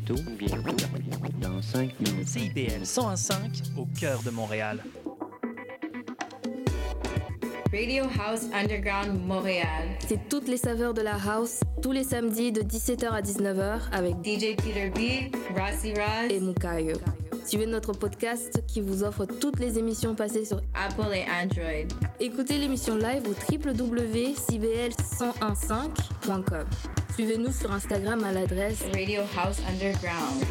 bientôt, 0.00 0.22
bientôt, 0.38 0.62
dans 1.40 1.62
5 1.62 2.00
minutes. 2.00 2.28
CIBL 2.28 2.82
101.5 2.82 3.34
au 3.76 3.86
cœur 3.98 4.22
de 4.22 4.30
Montréal. 4.30 4.82
Radio 7.72 8.04
House 8.04 8.46
Underground 8.52 9.24
Montréal. 9.26 9.88
C'est 10.08 10.28
toutes 10.28 10.48
les 10.48 10.56
saveurs 10.56 10.92
de 10.92 11.02
la 11.02 11.14
house, 11.14 11.60
tous 11.82 11.92
les 11.92 12.04
samedis 12.04 12.50
de 12.50 12.62
17h 12.62 13.10
à 13.10 13.22
19h 13.22 13.80
avec 13.92 14.14
DJ 14.24 14.56
Peter 14.56 14.90
B, 14.90 15.32
Rossi 15.56 15.92
Ross 15.94 16.30
et 16.30 16.40
Mukayo. 16.40 16.96
Suivez 17.44 17.66
notre 17.66 17.92
podcast 17.92 18.62
qui 18.66 18.80
vous 18.80 19.02
offre 19.02 19.24
toutes 19.24 19.60
les 19.60 19.78
émissions 19.78 20.14
passées 20.14 20.44
sur 20.44 20.60
Apple 20.74 21.14
et 21.14 21.24
Android. 21.30 21.86
Écoutez 22.18 22.58
l'émission 22.58 22.96
live 22.96 23.22
au 23.28 23.34
www.cbl1015.com. 26.30 26.66
Suivez-nous 27.14 27.52
sur 27.52 27.72
Instagram 27.72 28.24
à 28.24 28.32
l'adresse 28.32 28.82
Radio 28.94 29.22
House 29.36 29.58
Underground. 29.68 30.44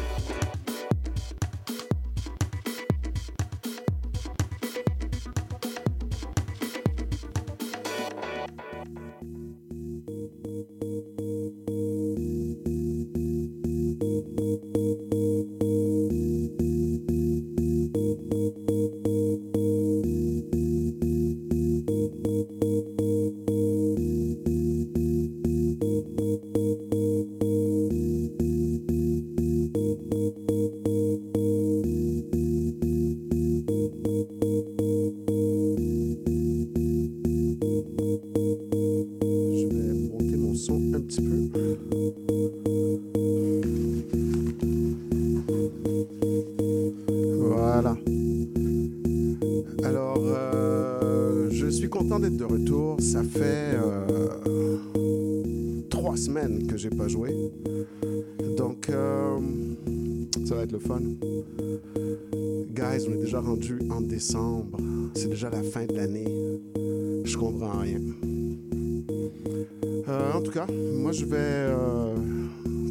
Tout 70.50 70.58
cas, 70.58 70.66
moi 70.72 71.12
je 71.12 71.24
vais 71.26 71.36
euh, 71.38 72.14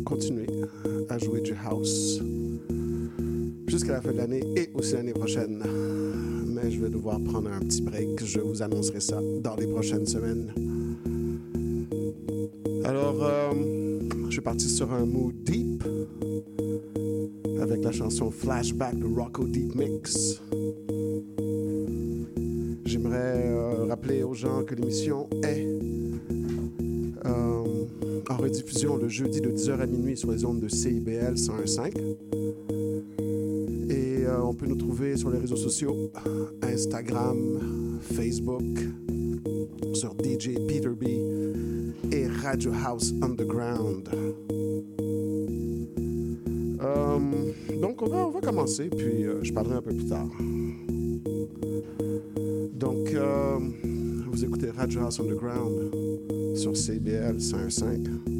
continuer 0.06 0.48
à 1.10 1.18
jouer 1.18 1.42
du 1.42 1.54
house 1.54 2.22
jusqu'à 3.68 3.94
la 3.94 4.02
fin 4.02 4.14
de 4.14 4.18
l'année 4.18 4.42
et 4.56 4.70
aussi 4.76 4.94
l'année 4.94 5.14
prochaine. 5.14 5.62
Mais 6.46 6.72
je 6.72 6.80
vais 6.80 6.90
devoir 6.90 7.20
prendre 7.20 7.52
un 7.52 7.60
petit 7.60 7.82
break. 7.82 8.24
Je 8.24 8.40
vous 8.40 8.62
annoncerai 8.62 9.02
ça 9.02 9.20
dans 9.42 9.56
les 9.58 9.68
prochaines 9.68 10.06
semaines. 10.06 10.54
Alors, 12.86 13.24
euh, 13.24 13.52
je 14.28 14.32
suis 14.32 14.42
parti 14.42 14.70
sur 14.70 14.94
un 14.94 15.06
mood 15.06 15.36
deep 15.44 15.84
avec 17.62 17.84
la 17.84 17.92
chanson 17.92 18.32
Flashback 18.32 18.98
de 18.98 19.06
Rocco 19.06 19.46
Deep 19.46 19.76
Mix. 19.76 20.42
J'aimerais 22.86 23.44
euh, 23.48 23.86
rappeler 23.90 24.24
aux 24.24 24.34
gens 24.34 24.64
que 24.64 24.76
l'émission 24.76 25.28
le 28.88 29.10
jeudi 29.10 29.42
de 29.42 29.50
10h 29.50 29.82
à 29.82 29.86
minuit 29.86 30.16
sur 30.16 30.32
les 30.32 30.46
ondes 30.46 30.62
de 30.62 30.70
CIBL 30.70 31.34
101.5. 31.34 31.98
Et 33.90 34.26
euh, 34.26 34.42
on 34.42 34.54
peut 34.54 34.68
nous 34.68 34.78
trouver 34.78 35.18
sur 35.18 35.30
les 35.32 35.38
réseaux 35.38 35.58
sociaux, 35.58 36.10
Instagram, 36.62 38.00
Facebook, 38.00 38.64
sur 39.94 40.14
DJ 40.24 40.52
Peter 40.66 40.90
B 40.90 41.08
et 42.14 42.28
Radio 42.42 42.72
House 42.86 43.14
Underground. 43.22 44.08
Euh, 46.82 47.20
donc 47.82 48.02
on 48.02 48.08
va, 48.08 48.28
on 48.28 48.32
va 48.32 48.40
commencer, 48.40 48.90
puis 48.90 49.26
euh, 49.26 49.44
je 49.44 49.52
parlerai 49.52 49.76
un 49.76 49.82
peu 49.82 49.94
plus 49.94 50.06
tard. 50.06 50.30
Donc, 52.74 53.14
vous 54.32 54.46
écoutez 54.46 54.70
Radio 54.70 55.02
House 55.02 55.20
Underground 55.20 55.92
sur 56.56 56.78
CBL 56.78 57.42
105. 57.42 58.39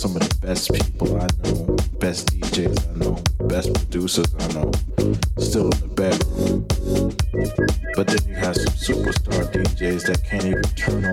some 0.00 0.16
of 0.16 0.26
the 0.26 0.46
best 0.46 0.72
people 0.72 1.14
I 1.20 1.28
know, 1.44 1.76
best 1.98 2.28
DJs 2.28 2.88
I 2.88 2.98
know, 3.04 3.22
best 3.48 3.74
producers 3.74 4.34
I 4.38 4.46
know, 4.54 4.72
still 5.36 5.68
in 5.68 5.78
the 5.78 5.88
bedroom. 5.92 6.66
But 7.96 8.06
then 8.06 8.26
you 8.26 8.34
have 8.34 8.56
some 8.56 8.72
superstar 8.72 9.52
DJs 9.52 10.06
that 10.06 10.24
can't 10.24 10.46
even 10.46 10.62
turn 10.74 11.04
on 11.04 11.12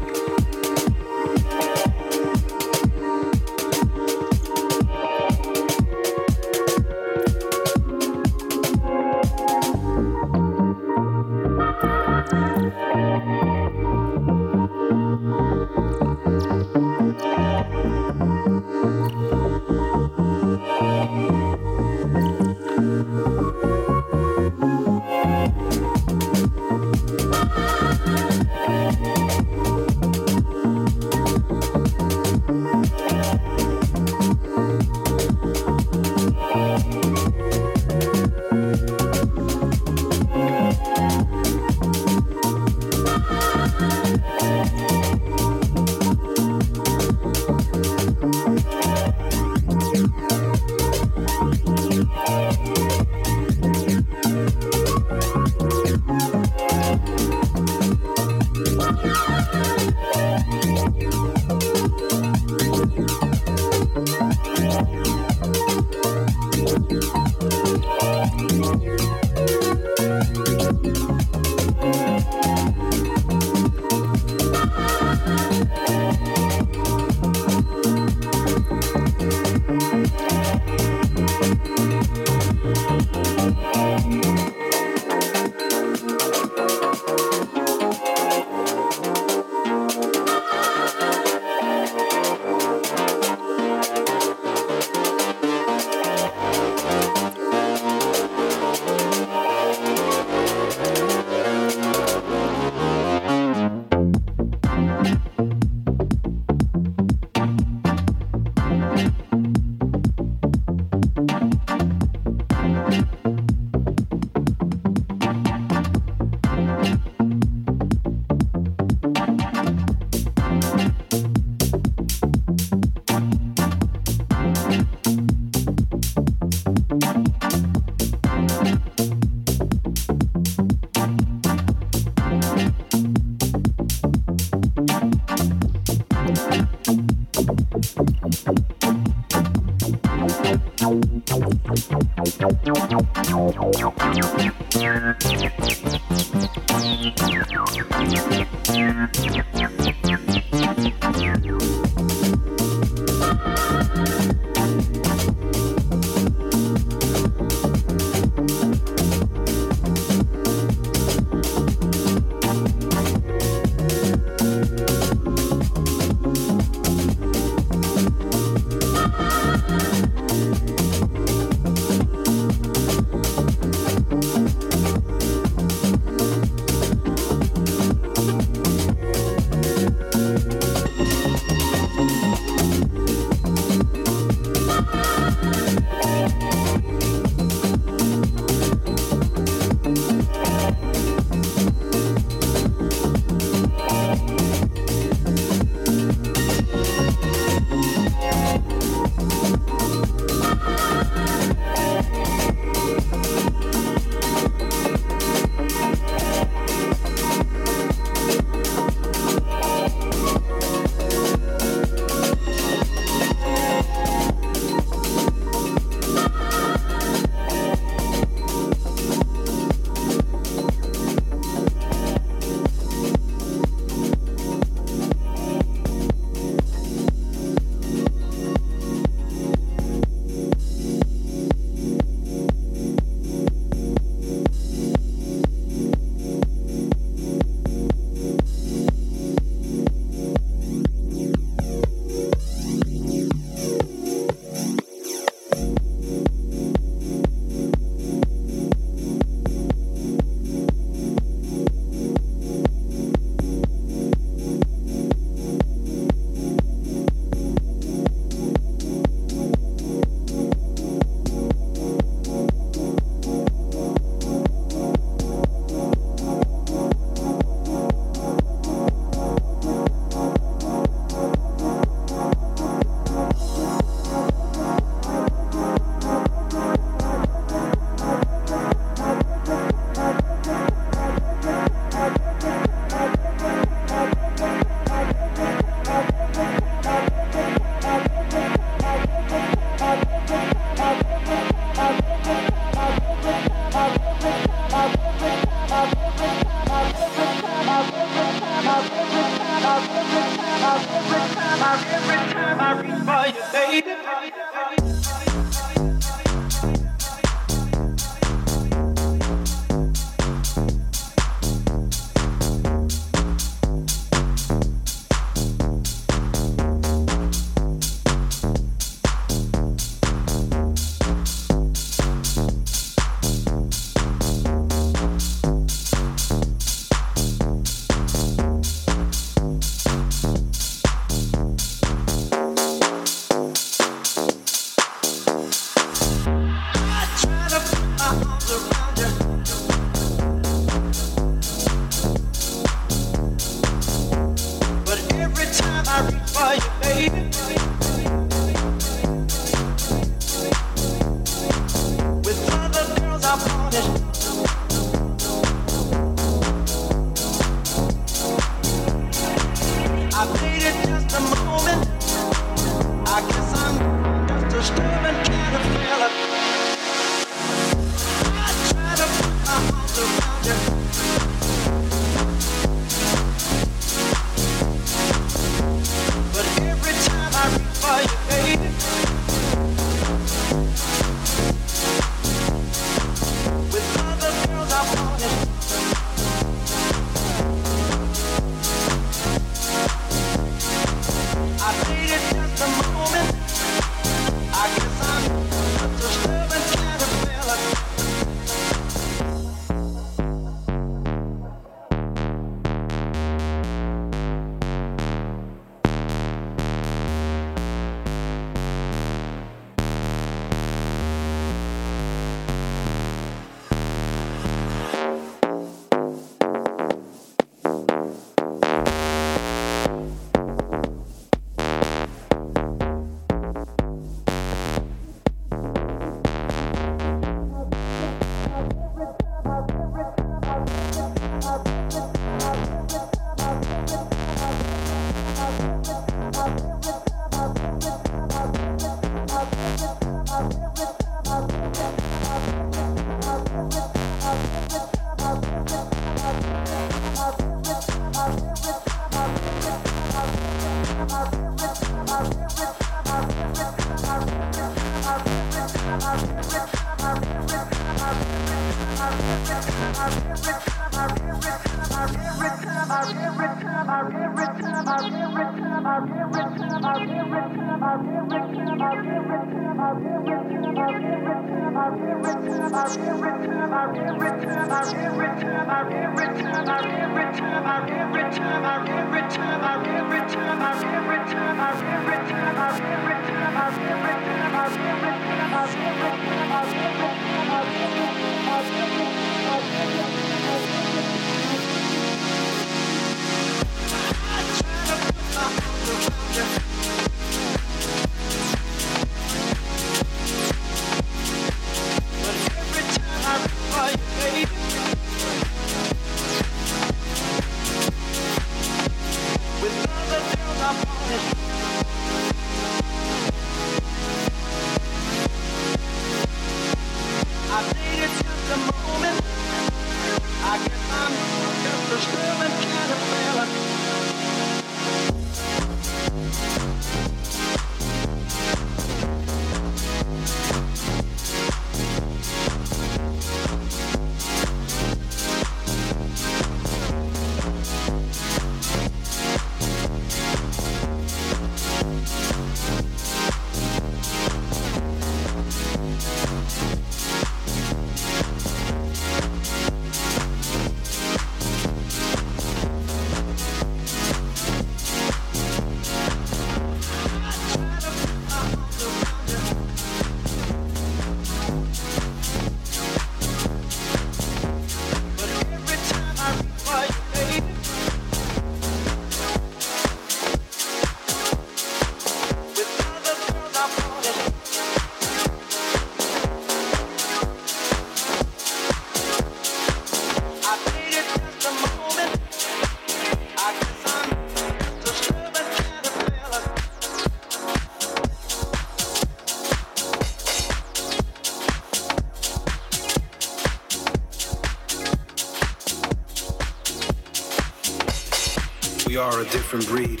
are 599.02 599.20
a 599.20 599.24
different 599.24 599.66
breed. 599.66 600.00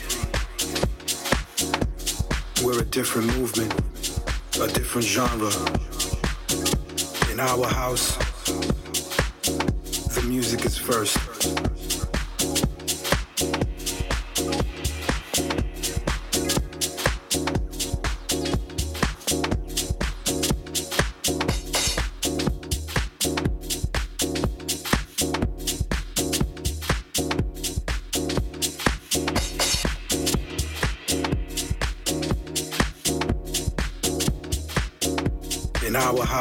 We're 2.64 2.82
a 2.82 2.84
different 2.84 3.36
movement, 3.36 3.72
a 4.60 4.68
different 4.68 5.06
genre. 5.06 5.50
In 7.32 7.40
our 7.40 7.66
house, 7.66 8.16
the 10.14 10.22
music 10.28 10.64
is 10.64 10.78
first. 10.78 11.21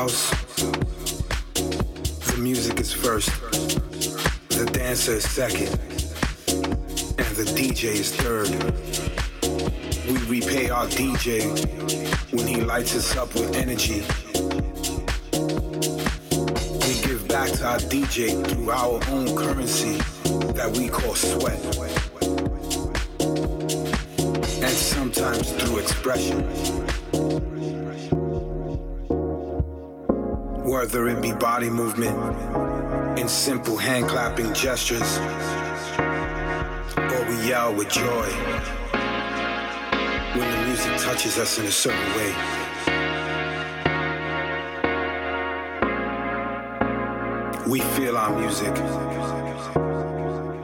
House, 0.02 0.32
the 1.54 2.38
music 2.39 2.80
is 2.80 2.91
first, 2.91 3.30
the 4.49 4.68
dancer 4.74 5.18
is 5.18 5.30
second, 5.30 5.70
and 7.22 7.32
the 7.38 7.45
DJ 7.56 7.84
is 8.04 8.10
third. 8.16 8.49
We 10.08 10.39
repay 10.39 10.72
our 10.72 10.88
DJ 10.88 11.36
when 12.34 12.47
he 12.47 12.62
lights 12.62 12.95
us 12.95 13.16
up 13.16 13.32
with 13.36 13.56
energy. 13.56 14.02
We 16.84 16.93
give 17.08 17.28
back 17.28 17.52
to 17.60 17.68
our 17.68 17.82
DJ 17.93 18.43
through 18.47 18.72
our 18.72 18.99
own 19.10 19.36
currency 19.36 19.97
that 20.58 20.76
we 20.76 20.89
call 20.89 21.14
sweat. 21.14 21.62
And 24.66 24.76
sometimes 24.95 25.52
through 25.52 25.78
expression. 25.78 26.80
Whether 30.82 31.07
it 31.09 31.21
be 31.21 31.32
body 31.32 31.69
movement, 31.69 32.17
in 33.15 33.27
simple 33.27 33.77
hand 33.77 34.07
clapping 34.09 34.51
gestures, 34.51 35.19
or 36.97 37.23
we 37.29 37.36
yell 37.47 37.71
with 37.75 37.88
joy. 37.88 38.27
When 40.36 40.49
the 40.49 40.57
music 40.65 40.97
touches 40.97 41.38
us 41.38 41.59
in 41.59 41.65
a 41.65 41.71
certain 41.71 41.99
way. 42.17 42.34
We 47.67 47.82
feel 47.95 48.17
our 48.17 48.36
music. 48.39 48.73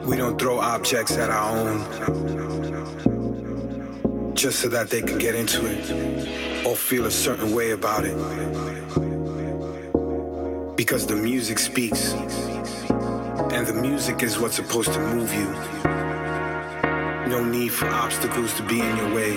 We 0.04 0.16
don't 0.16 0.36
throw 0.36 0.58
objects 0.58 1.16
at 1.16 1.30
our 1.30 1.56
own. 1.56 1.78
Just 4.34 4.58
so 4.58 4.68
that 4.68 4.90
they 4.90 5.00
can 5.00 5.18
get 5.18 5.36
into 5.36 5.64
it. 5.64 6.66
Or 6.66 6.74
feel 6.74 7.06
a 7.06 7.10
certain 7.12 7.54
way 7.54 7.70
about 7.70 8.04
it 8.04 8.16
because 10.78 11.04
the 11.06 11.16
music 11.16 11.58
speaks. 11.58 12.12
And 13.50 13.66
the 13.66 13.74
music 13.74 14.22
is 14.22 14.38
what's 14.38 14.54
supposed 14.54 14.92
to 14.92 15.00
move 15.00 15.34
you. 15.34 15.48
No 17.28 17.44
need 17.44 17.72
for 17.72 17.88
obstacles 17.88 18.54
to 18.54 18.62
be 18.62 18.78
in 18.80 18.96
your 18.96 19.12
way. 19.12 19.34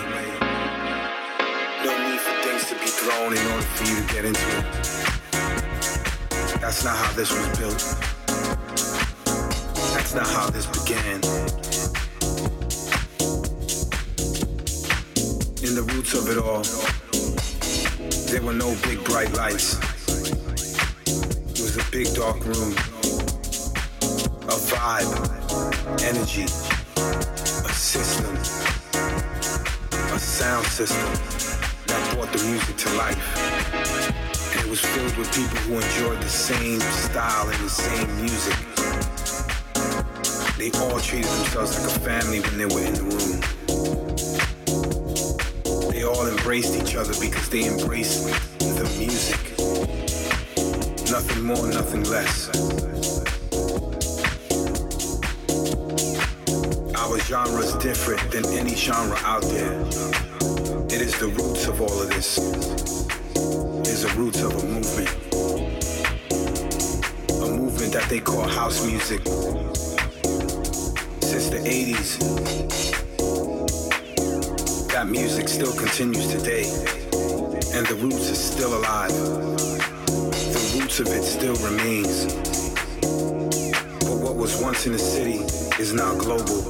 No 1.84 1.94
need 2.08 2.20
for 2.20 2.36
things 2.46 2.70
to 2.70 2.76
be 2.76 2.86
thrown 2.86 3.36
in 3.36 3.44
order 3.54 3.66
for 3.74 3.86
you 3.90 3.96
to 3.96 4.14
get 4.14 4.26
into 4.26 4.48
it. 4.60 4.66
That's 6.62 6.84
not 6.84 6.96
how 6.96 7.12
this 7.14 7.32
was 7.32 7.48
built. 7.58 7.80
That's 9.96 10.14
not 10.14 10.28
how 10.28 10.48
this 10.52 10.68
began. 10.68 11.22
In 15.68 15.74
the 15.74 15.82
roots 15.92 16.14
of 16.14 16.30
it 16.30 16.38
all 16.38 16.64
there 18.32 18.42
were 18.42 18.54
no 18.54 18.74
big 18.84 19.04
bright 19.04 19.34
lights 19.34 19.91
big 21.92 22.14
dark 22.16 22.40
room, 22.46 22.72
a 24.48 24.56
vibe, 24.72 25.12
energy, 26.04 26.44
a 26.46 27.74
system, 27.74 28.34
a 30.16 30.18
sound 30.18 30.66
system 30.68 31.12
that 31.88 32.14
brought 32.14 32.32
the 32.32 32.42
music 32.46 32.78
to 32.78 32.90
life. 32.94 33.20
And 34.54 34.62
it 34.66 34.70
was 34.70 34.80
filled 34.80 35.18
with 35.18 35.36
people 35.36 35.58
who 35.58 35.80
enjoyed 35.82 36.22
the 36.22 36.30
same 36.30 36.80
style 36.80 37.50
and 37.50 37.60
the 37.60 37.70
same 37.70 38.16
music. 38.22 38.56
They 40.58 40.72
all 40.80 40.98
treated 41.02 41.30
themselves 41.30 41.78
like 41.78 41.94
a 41.94 42.00
family 42.00 42.40
when 42.40 42.58
they 42.58 42.68
were 42.68 42.86
in 42.86 42.94
the 42.94 43.04
room. 43.04 43.42
They 45.92 46.04
all 46.04 46.26
embraced 46.26 46.74
each 46.82 46.96
other 46.96 47.14
because 47.20 47.50
they 47.50 47.68
embraced 47.68 48.28
the 48.60 48.90
music 48.98 49.51
more, 51.42 51.68
nothing 51.70 52.04
less. 52.04 52.50
Our 56.96 57.18
genre 57.20 57.62
is 57.62 57.74
different 57.78 58.32
than 58.32 58.46
any 58.54 58.76
genre 58.76 59.18
out 59.24 59.42
there. 59.42 59.82
It 60.86 61.02
is 61.02 61.18
the 61.20 61.30
roots 61.30 61.66
of 61.68 61.82
all 61.82 62.00
of 62.00 62.10
this. 62.10 62.38
It 62.38 63.88
is 63.88 64.04
the 64.04 64.14
roots 64.18 64.44
of 64.44 64.52
a 64.52 64.66
movement. 64.68 65.10
A 67.42 67.48
movement 67.58 67.94
that 67.94 68.08
they 68.08 68.20
call 68.20 68.48
house 68.48 68.86
music. 68.86 69.26
Since 71.22 71.50
the 71.50 71.58
80s. 71.66 72.20
That 74.92 75.08
music 75.08 75.50
still 75.50 75.74
continues 75.74 76.28
today. 76.28 76.66
And 77.74 77.88
the 77.88 77.96
roots 78.00 78.30
are 78.30 78.36
still 78.36 78.78
alive. 78.78 79.81
Of 81.00 81.08
it 81.08 81.24
still 81.24 81.56
remains. 81.68 82.26
But 84.06 84.18
what 84.20 84.36
was 84.36 84.62
once 84.62 84.86
in 84.86 84.92
the 84.92 85.00
city 85.00 85.40
is 85.82 85.94
now 85.94 86.14
global. 86.16 86.68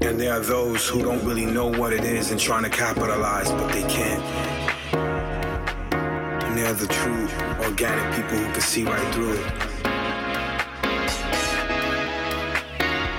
And 0.00 0.18
there 0.20 0.32
are 0.32 0.40
those 0.40 0.88
who 0.88 1.02
don't 1.02 1.22
really 1.26 1.44
know 1.46 1.66
what 1.66 1.92
it 1.92 2.04
is 2.04 2.30
and 2.30 2.40
trying 2.40 2.62
to 2.62 2.70
capitalize, 2.70 3.50
but 3.50 3.72
they 3.72 3.82
can't. 3.82 4.22
And 6.44 6.56
they're 6.56 6.72
the 6.74 6.86
true, 6.86 7.28
organic 7.66 8.14
people 8.14 8.38
who 8.38 8.52
can 8.52 8.60
see 8.60 8.84
right 8.84 9.14
through 9.14 9.32
it. 9.32 9.52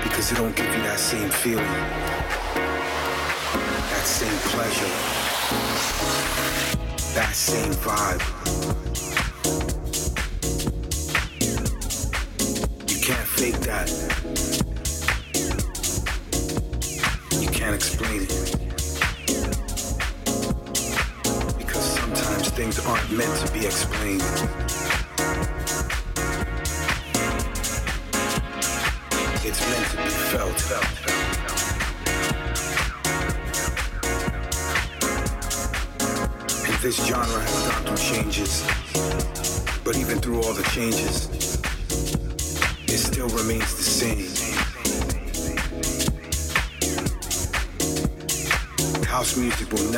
Because 0.01 0.31
it 0.31 0.35
don't 0.38 0.55
give 0.55 0.65
you 0.65 0.81
that 0.83 0.97
same 0.97 1.29
feeling, 1.29 1.65
same 4.08 4.39
pleasure, 4.51 4.88
that 7.14 7.32
same 7.36 7.74
vibe. 7.74 8.36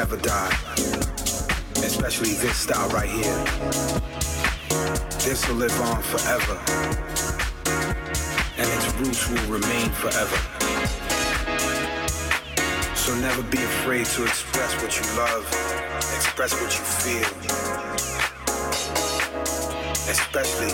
Never 0.09 0.21
die, 0.23 0.57
especially 1.85 2.33
this 2.33 2.57
style 2.57 2.89
right 2.89 3.09
here. 3.09 3.43
This 5.19 5.47
will 5.47 5.57
live 5.57 5.81
on 5.81 6.01
forever, 6.01 6.57
and 8.57 8.67
its 8.67 8.91
roots 8.95 9.29
will 9.29 9.51
remain 9.51 9.89
forever. 9.91 10.37
So 12.95 13.13
never 13.19 13.43
be 13.43 13.59
afraid 13.59 14.07
to 14.07 14.23
express 14.23 14.73
what 14.81 14.97
you 14.97 15.05
love, 15.15 15.45
express 16.15 16.53
what 16.59 16.73
you 16.73 16.83
feel, 17.05 17.29
especially 20.09 20.71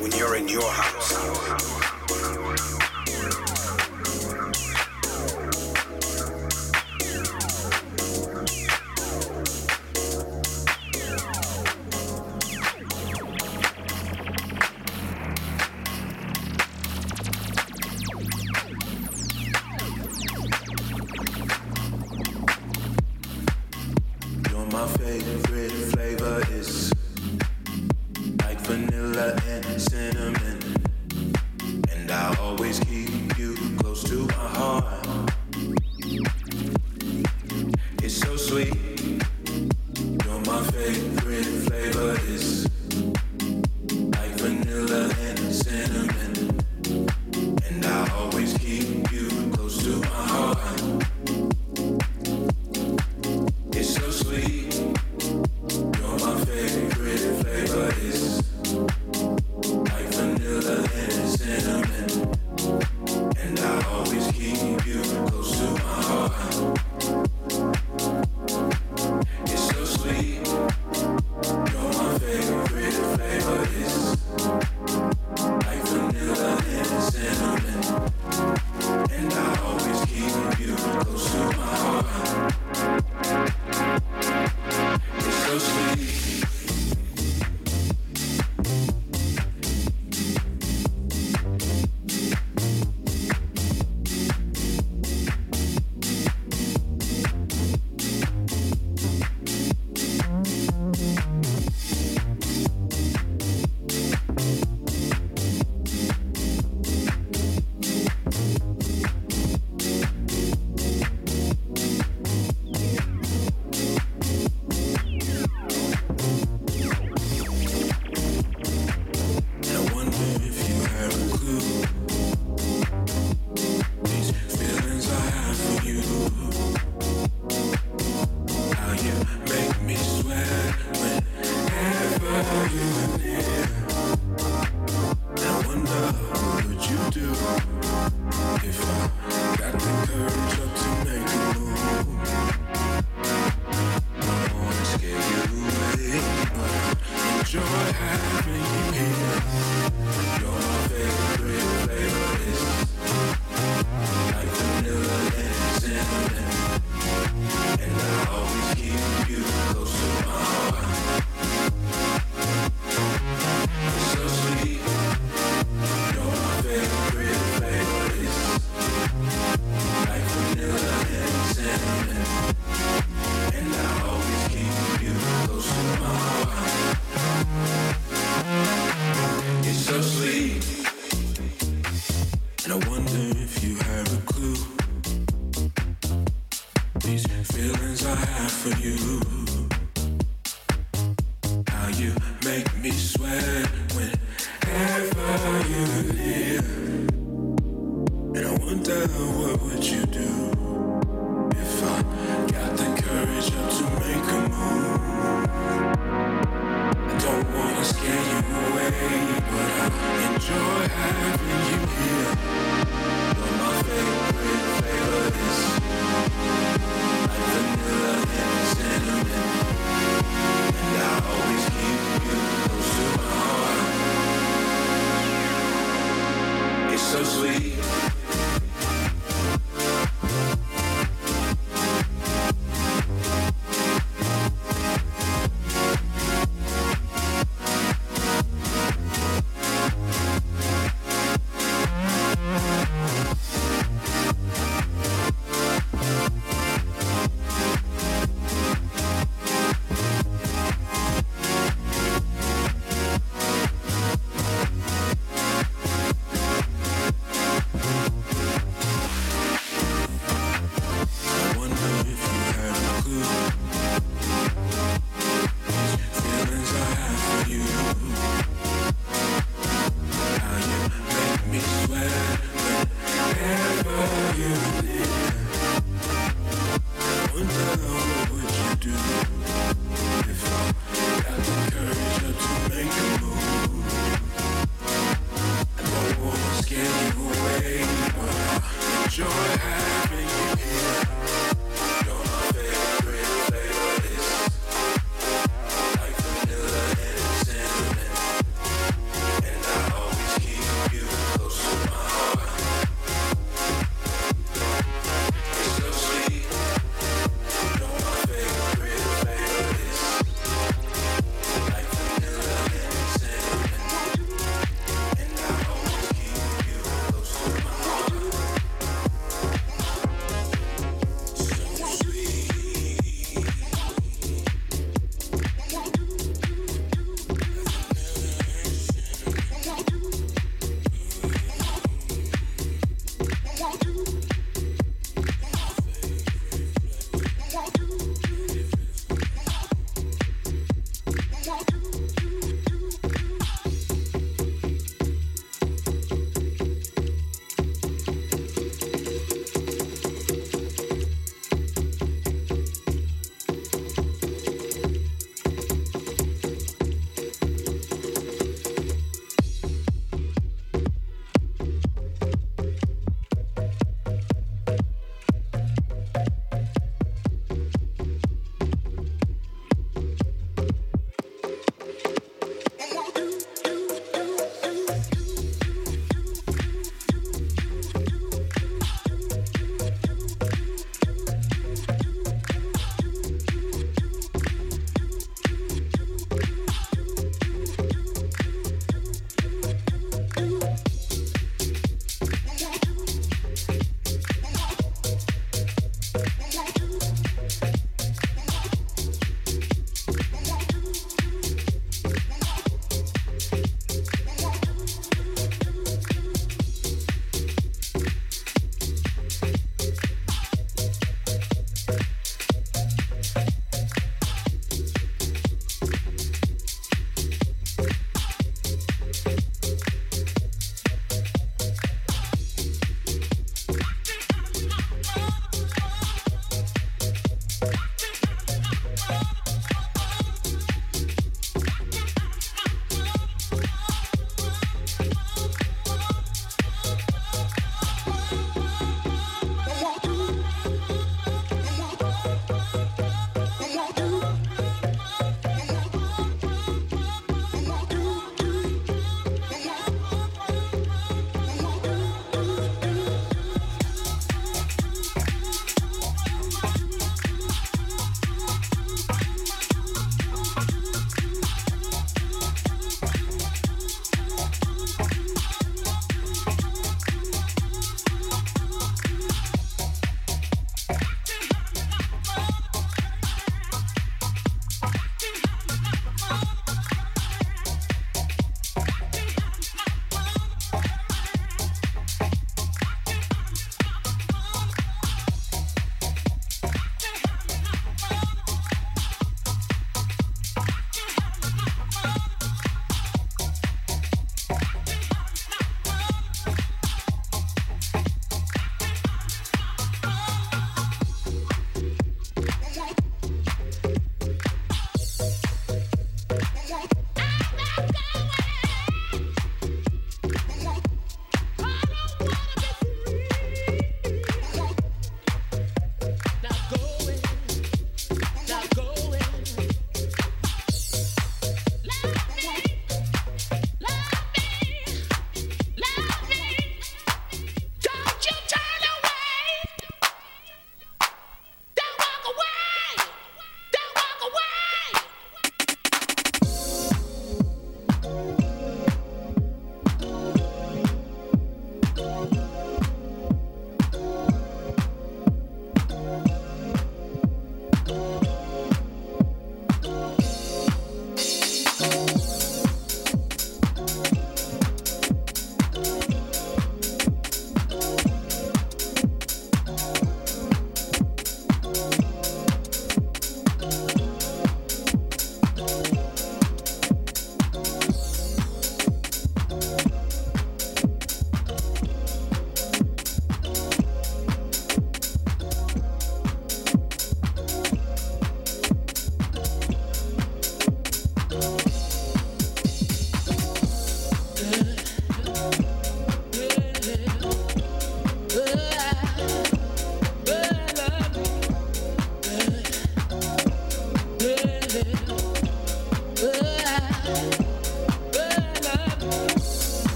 when 0.00 0.12
you're 0.12 0.36
in 0.36 0.46
your 0.46 0.70
house. 0.70 1.97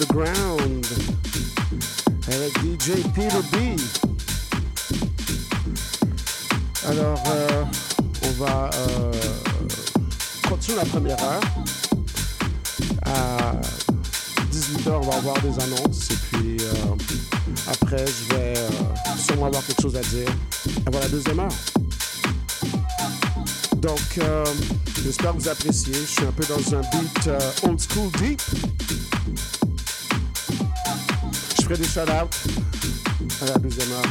Underground 0.00 0.86
avec 2.28 2.56
DJ 2.58 3.02
Peter 3.14 3.42
B. 3.52 3.80
Alors, 6.86 7.20
euh, 7.26 7.64
on 8.22 8.44
va 8.44 8.70
euh, 8.74 9.12
continuer 10.48 10.76
la 10.78 10.84
première 10.84 11.20
heure. 11.24 11.40
À 13.06 13.54
18h, 14.52 14.90
on 14.90 15.00
va 15.00 15.16
avoir 15.16 15.40
des 15.40 15.58
annonces. 15.64 16.10
Et 16.10 16.16
puis, 16.30 16.56
euh, 16.60 16.94
après, 17.68 18.04
je 18.06 18.36
vais 18.36 18.54
sûrement 19.18 19.46
avoir 19.46 19.64
quelque 19.66 19.82
chose 19.82 19.96
à 19.96 20.02
dire 20.02 20.28
avant 20.86 21.00
la 21.00 21.08
deuxième 21.08 21.40
heure. 21.40 21.48
Donc, 23.78 24.20
j'espère 25.02 25.32
que 25.32 25.38
vous 25.38 25.48
appréciez. 25.48 25.94
Je 25.94 26.06
suis 26.06 26.24
un 26.24 26.32
peu 26.32 26.44
dans 26.44 26.74
un 26.76 26.82
beat 26.82 27.30
old 27.64 27.80
school 27.80 28.10
deep. 28.20 28.40
Des 31.68 31.84
shout-outs 31.84 33.42
à 33.42 33.44
la 33.44 33.58
deuxième 33.58 33.92
heure. 33.92 34.02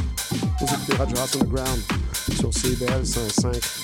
Vous 0.60 0.68
écoutez 0.76 0.96
Radio 0.96 1.18
House 1.18 1.36
Underground 1.38 1.82
sur 2.40 2.54
CBL 2.54 3.04
105. 3.04 3.77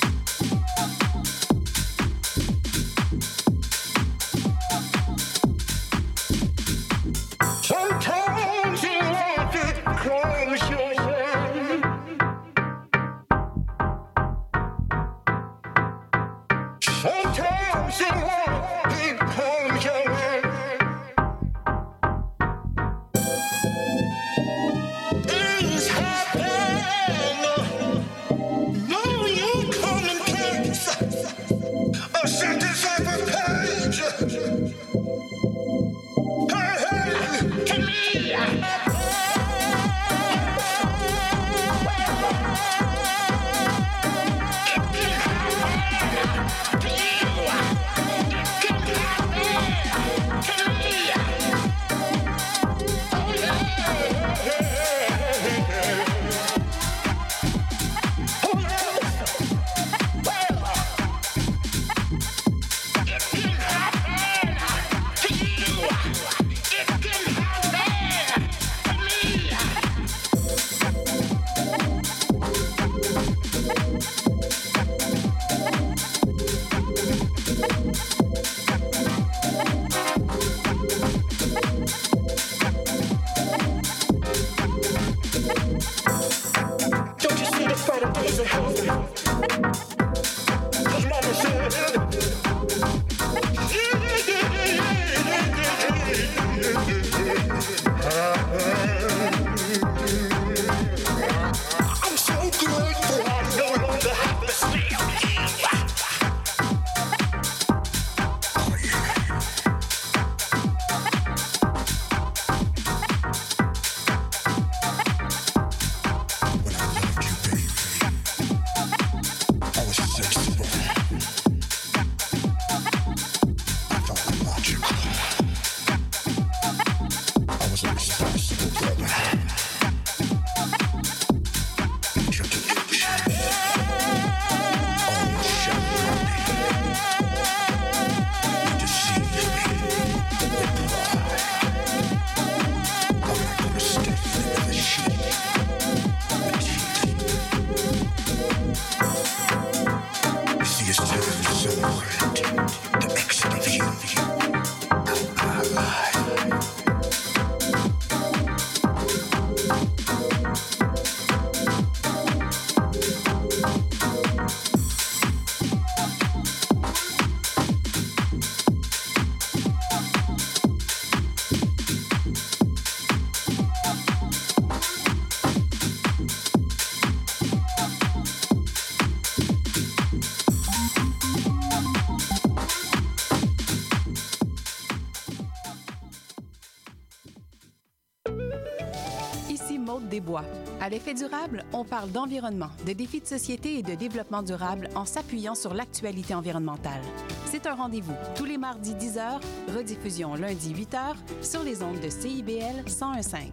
Maude 189.84 190.10
Desbois. 190.10 190.44
À 190.82 190.90
l'effet 190.90 191.14
durable, 191.14 191.64
on 191.74 191.84
parle 191.84 192.10
d'environnement, 192.12 192.70
de 192.88 192.94
défis 192.94 193.22
de 193.22 193.28
société 193.28 193.78
et 193.78 193.84
de 193.84 193.96
développement 193.96 194.42
durable 194.42 194.90
en 194.96 195.06
s'appuyant 195.06 195.56
sur 195.56 195.74
l'actualité 195.74 196.34
environnementale. 196.34 197.02
C'est 197.46 197.68
un 197.68 197.76
rendez-vous 197.76 198.16
tous 198.36 198.46
les 198.46 198.58
mardis 198.58 198.96
10h, 198.96 199.40
rediffusion 199.76 200.36
lundi 200.36 200.74
8h 200.74 201.16
sur 201.42 201.64
les 201.64 201.84
ondes 201.84 202.00
de 202.00 202.10
CIBL 202.10 202.84
1015. 202.86 203.52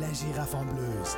La 0.00 0.12
girafe 0.12 0.54
en 0.54 0.64
bleuse. 0.64 1.16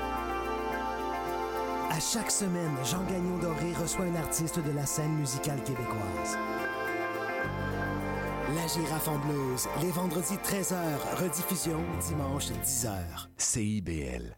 À 1.90 2.00
chaque 2.00 2.30
semaine, 2.30 2.74
Jean 2.84 3.04
Gagnon 3.04 3.38
Doré 3.38 3.74
reçoit 3.80 4.06
un 4.06 4.14
artiste 4.16 4.58
de 4.58 4.72
la 4.72 4.86
scène 4.86 5.12
musicale 5.12 5.62
québécoise. 5.62 6.38
La 8.56 8.66
girafe 8.66 9.08
en 9.08 9.18
bleuse, 9.18 9.68
les 9.80 9.90
vendredis 9.92 10.34
13h, 10.34 10.76
rediffusion 11.16 11.80
dimanche 12.06 12.46
10h. 12.46 12.98
CIBL. 13.38 14.34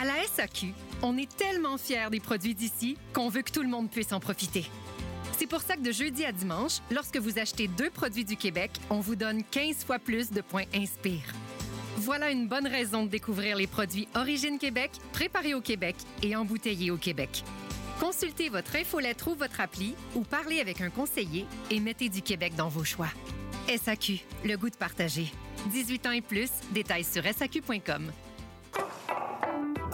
À 0.00 0.04
la 0.04 0.14
SAQ, 0.32 0.72
on 1.02 1.18
est 1.18 1.28
tellement 1.36 1.76
fiers 1.76 2.08
des 2.10 2.20
produits 2.20 2.54
d'ici 2.54 2.96
qu'on 3.12 3.28
veut 3.28 3.42
que 3.42 3.50
tout 3.50 3.62
le 3.62 3.68
monde 3.68 3.90
puisse 3.90 4.12
en 4.12 4.20
profiter. 4.20 4.70
C'est 5.36 5.48
pour 5.48 5.60
ça 5.60 5.76
que 5.76 5.82
de 5.82 5.92
jeudi 5.92 6.24
à 6.24 6.32
dimanche, 6.32 6.78
lorsque 6.90 7.18
vous 7.18 7.38
achetez 7.38 7.68
deux 7.68 7.90
produits 7.90 8.24
du 8.24 8.36
Québec, 8.36 8.70
on 8.88 9.00
vous 9.00 9.16
donne 9.16 9.42
15 9.42 9.84
fois 9.84 9.98
plus 9.98 10.30
de 10.30 10.40
points 10.40 10.64
Inspire. 10.72 11.34
Voilà 11.98 12.30
une 12.30 12.46
bonne 12.46 12.66
raison 12.66 13.02
de 13.02 13.08
découvrir 13.08 13.56
les 13.56 13.66
produits 13.66 14.08
Origine 14.14 14.58
Québec, 14.58 14.92
préparés 15.12 15.54
au 15.54 15.60
Québec 15.60 15.96
et 16.22 16.36
embouteillés 16.36 16.90
au 16.90 16.96
Québec. 16.96 17.42
Consultez 18.00 18.50
votre 18.50 18.76
infolettre 18.76 19.28
ou 19.28 19.34
votre 19.34 19.60
appli 19.60 19.94
ou 20.14 20.20
parlez 20.20 20.60
avec 20.60 20.80
un 20.80 20.90
conseiller 20.90 21.46
et 21.70 21.80
mettez 21.80 22.08
du 22.08 22.20
Québec 22.20 22.54
dans 22.54 22.68
vos 22.68 22.84
choix. 22.84 23.08
SAQ, 23.68 24.20
le 24.44 24.56
goût 24.56 24.70
de 24.70 24.76
partager. 24.76 25.32
18 25.72 26.06
ans 26.06 26.12
et 26.12 26.20
plus, 26.20 26.50
détails 26.72 27.04
sur 27.04 27.22
SAQ.com. 27.24 28.12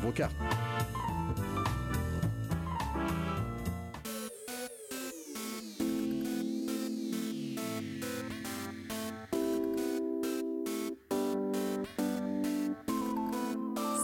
vos 0.00 0.14
cartes. 0.14 0.36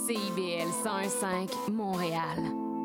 CIBL 0.07 0.71
101.5 0.85 1.73
Montréal. 1.73 2.76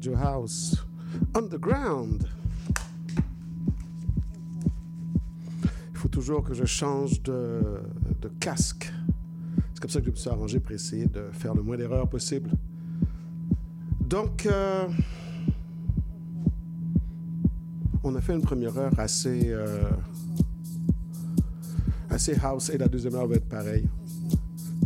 Radio 0.00 0.16
House 0.16 0.76
Underground. 1.34 2.26
Il 5.92 5.98
faut 5.98 6.08
toujours 6.08 6.42
que 6.42 6.54
je 6.54 6.64
change 6.64 7.22
de, 7.22 7.82
de 8.22 8.28
casque. 8.40 8.90
C'est 9.74 9.80
comme 9.82 9.90
ça 9.90 10.00
que 10.00 10.06
je 10.06 10.10
me 10.12 10.16
suis 10.16 10.30
arrangé 10.30 10.58
pour 10.58 10.72
essayer 10.72 11.04
de 11.04 11.28
faire 11.32 11.52
le 11.54 11.62
moins 11.62 11.76
d'erreurs 11.76 12.08
possible. 12.08 12.50
Donc, 14.00 14.46
euh, 14.46 14.88
on 18.02 18.14
a 18.14 18.22
fait 18.22 18.32
une 18.32 18.40
première 18.40 18.78
heure 18.78 18.98
assez, 18.98 19.50
euh, 19.52 19.82
assez 22.08 22.38
house 22.42 22.70
et 22.70 22.78
la 22.78 22.88
deuxième 22.88 23.16
heure 23.16 23.26
va 23.26 23.34
être 23.34 23.50
pareil. 23.50 23.86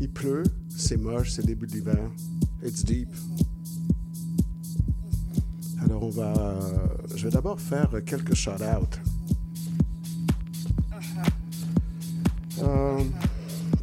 Il 0.00 0.10
pleut, 0.10 0.42
c'est 0.70 0.96
moche, 0.96 1.30
c'est 1.30 1.46
début 1.46 1.68
de 1.68 1.72
l'hiver. 1.72 2.10
It's 2.64 2.84
deep. 2.84 3.10
Alors 5.84 6.04
on 6.04 6.10
va, 6.10 6.32
euh, 6.32 6.86
je 7.14 7.24
vais 7.24 7.30
d'abord 7.30 7.60
faire 7.60 7.90
quelques 8.06 8.34
shout-outs. 8.34 8.98
Euh, 12.62 13.04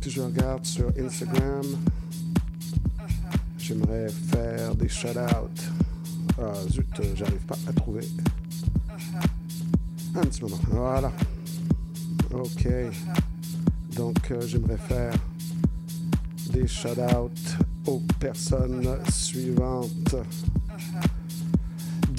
je 0.08 0.22
regarde 0.22 0.66
sur 0.66 0.92
Instagram, 0.98 1.66
j'aimerais 3.60 4.10
faire 4.10 4.76
des 4.76 4.90
shout-outs. 4.90 5.62
Ah 6.40 6.54
zut, 6.70 6.88
j'arrive 7.16 7.46
pas 7.46 7.58
à 7.68 7.74
trouver. 7.74 8.08
Un 10.16 10.22
petit 10.22 10.42
moment. 10.42 10.60
Voilà. 10.70 11.12
Ok. 12.34 12.68
Donc 13.96 14.32
euh, 14.32 14.42
j'aimerais 14.48 14.78
faire 14.78 15.14
des 16.52 16.66
shout-outs 16.66 17.58
aux 17.86 18.02
personnes 18.20 18.98
suivantes. 19.10 20.16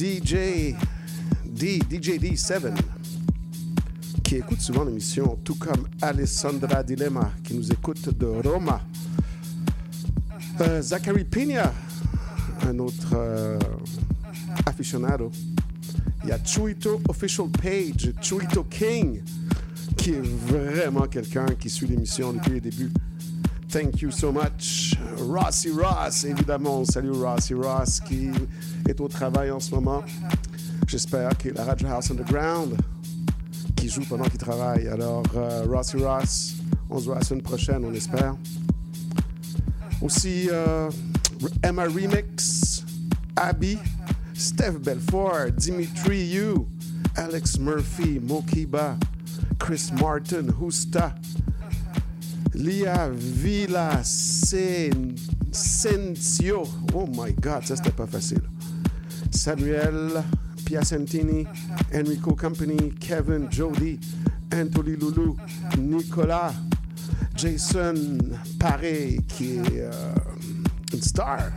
DJ 0.02 0.74
D, 1.46 1.78
DJ 1.88 2.18
D7, 2.18 2.74
qui 4.24 4.34
écoute 4.34 4.60
souvent 4.60 4.82
l'émission, 4.82 5.38
tout 5.44 5.54
comme 5.54 5.86
Alessandra 6.00 6.82
Dilemma, 6.82 7.30
qui 7.44 7.54
nous 7.54 7.70
écoute 7.70 8.08
de 8.18 8.26
Roma. 8.26 8.80
Euh, 10.60 10.82
Zachary 10.82 11.22
Pina, 11.22 11.72
un 12.66 12.80
autre 12.80 13.12
euh, 13.14 13.60
aficionado. 14.66 15.30
Il 16.24 16.30
y 16.30 16.32
a 16.32 16.44
Chuito 16.44 17.00
Official 17.08 17.46
Page, 17.50 18.12
Chuito 18.20 18.64
King, 18.64 19.22
qui 19.96 20.14
est 20.14 20.20
vraiment 20.20 21.06
quelqu'un 21.06 21.46
qui 21.60 21.70
suit 21.70 21.86
l'émission 21.86 22.32
depuis 22.32 22.54
les 22.54 22.60
débuts. 22.60 22.92
Thank 23.70 24.02
you 24.02 24.10
so 24.10 24.32
much. 24.32 24.96
Rossi 25.16 25.70
Ross, 25.70 26.24
évidemment. 26.24 26.84
Salut 26.84 27.12
Rossi 27.12 27.54
Ross 27.54 28.00
qui 28.00 28.30
est 28.88 29.00
au 29.00 29.08
travail 29.08 29.50
en 29.50 29.60
ce 29.60 29.74
moment. 29.74 30.02
J'espère 30.86 31.36
que 31.38 31.48
la 31.50 31.64
Radio 31.64 31.88
House 31.88 32.10
Underground 32.10 32.76
qui 33.76 33.88
joue 33.88 34.04
pendant 34.08 34.24
qu'il 34.24 34.38
travaille. 34.38 34.86
Alors, 34.88 35.24
euh, 35.34 35.64
Rossi 35.68 35.96
Ross, 35.96 36.54
on 36.90 36.98
se 36.98 37.06
voit 37.06 37.16
la 37.16 37.24
semaine 37.24 37.42
prochaine, 37.42 37.84
on 37.84 37.92
espère. 37.92 38.36
Aussi, 40.00 40.48
euh, 40.50 40.90
Emma 41.62 41.84
Remix, 41.84 42.84
Abby, 43.36 43.78
Steph 44.34 44.78
Belfort, 44.78 45.52
Dimitri 45.56 46.26
Yu, 46.26 46.66
Alex 47.16 47.58
Murphy, 47.58 48.20
Mokiba, 48.20 48.96
Chris 49.58 49.90
Martin, 50.00 50.46
Husta, 50.60 51.14
Lia 52.54 53.08
Villa 53.10 54.02
Sencio. 55.52 56.62
Oh 56.94 57.06
my 57.06 57.32
God, 57.32 57.64
ça 57.64 57.76
c'était 57.76 57.90
pas 57.90 58.06
facile. 58.06 58.42
Samuel 59.32 60.22
Pia 60.64 60.84
Santini, 60.84 61.46
Enrico 61.92 62.34
Company, 62.34 62.92
Kevin, 63.00 63.48
Jody, 63.50 63.98
Anthony 64.54 64.96
Loulou, 64.96 65.36
Nicolas, 65.78 66.52
Jason 67.34 68.18
Paré, 68.58 69.18
qui 69.26 69.56
est 69.56 69.80
euh, 69.80 70.14
une 70.92 71.02
star. 71.02 71.50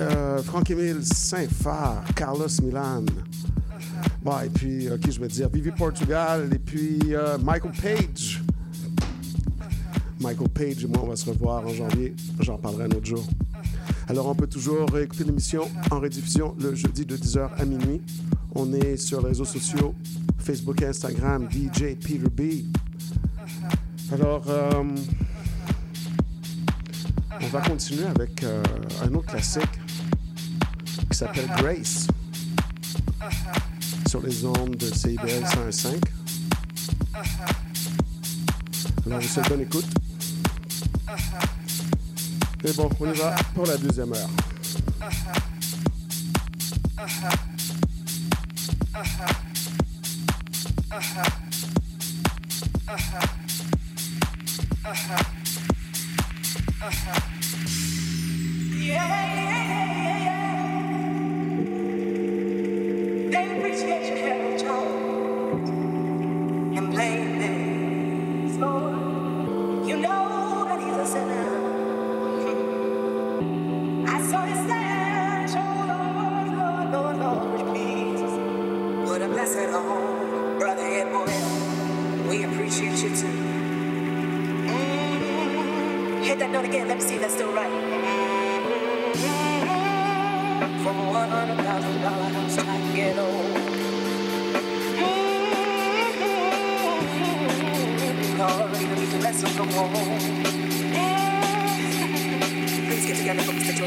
Euh, 0.00 0.42
Franck-Émile 0.42 1.04
Saint-Phar, 1.04 2.04
Carlos 2.14 2.48
Milan. 2.62 3.04
Bon, 4.22 4.40
et 4.40 4.48
puis, 4.48 4.88
euh, 4.88 4.98
qui 4.98 5.12
je 5.12 5.20
vais 5.20 5.28
dire, 5.28 5.48
Vivi 5.48 5.70
Portugal, 5.70 6.50
et 6.52 6.58
puis 6.58 6.98
euh, 7.14 7.38
Michael 7.38 7.72
Page. 7.72 8.42
Michael 10.20 10.48
Page 10.48 10.84
et 10.84 10.86
moi, 10.86 11.02
on 11.04 11.08
va 11.08 11.16
se 11.16 11.28
revoir 11.28 11.66
en 11.66 11.68
janvier. 11.68 12.14
J'en 12.40 12.58
parlerai 12.58 12.84
un 12.84 12.90
autre 12.90 13.04
jour. 13.04 13.24
Alors, 14.08 14.26
on 14.26 14.34
peut 14.34 14.46
toujours 14.46 14.96
écouter 14.98 15.24
l'émission 15.24 15.68
en 15.90 16.00
rediffusion 16.00 16.54
le 16.60 16.74
jeudi 16.74 17.06
de 17.06 17.16
10h 17.16 17.50
à 17.56 17.64
minuit. 17.64 18.00
On 18.54 18.72
est 18.72 18.96
sur 18.96 19.20
les 19.20 19.28
réseaux 19.28 19.44
sociaux, 19.44 19.94
Facebook 20.38 20.82
et 20.82 20.86
Instagram, 20.86 21.48
DJ 21.50 21.96
Peter 21.96 22.18
B. 22.18 22.66
Alors, 24.12 24.44
euh, 24.48 24.84
on 27.40 27.46
va 27.48 27.60
continuer 27.62 28.04
avec 28.04 28.42
euh, 28.42 28.62
un 29.02 29.14
autre 29.14 29.26
classique 29.26 29.80
qui 31.10 31.16
s'appelle 31.16 31.48
Grace 31.56 32.06
sur 34.08 34.22
les 34.22 34.44
ondes 34.44 34.76
de 34.76 34.86
CIBL 34.86 35.46
105. 35.46 35.94
Alors, 39.06 39.20
vous 39.20 39.28
souhaite 39.28 39.48
bonne 39.48 39.60
écoute. 39.62 39.86
Et 42.66 42.72
bon, 42.72 42.88
on 42.98 43.12
y 43.12 43.18
va 43.18 43.34
pour 43.54 43.66
la 43.66 43.76
deuxième 43.76 44.12
heure. 44.14 44.30
They 58.94 60.53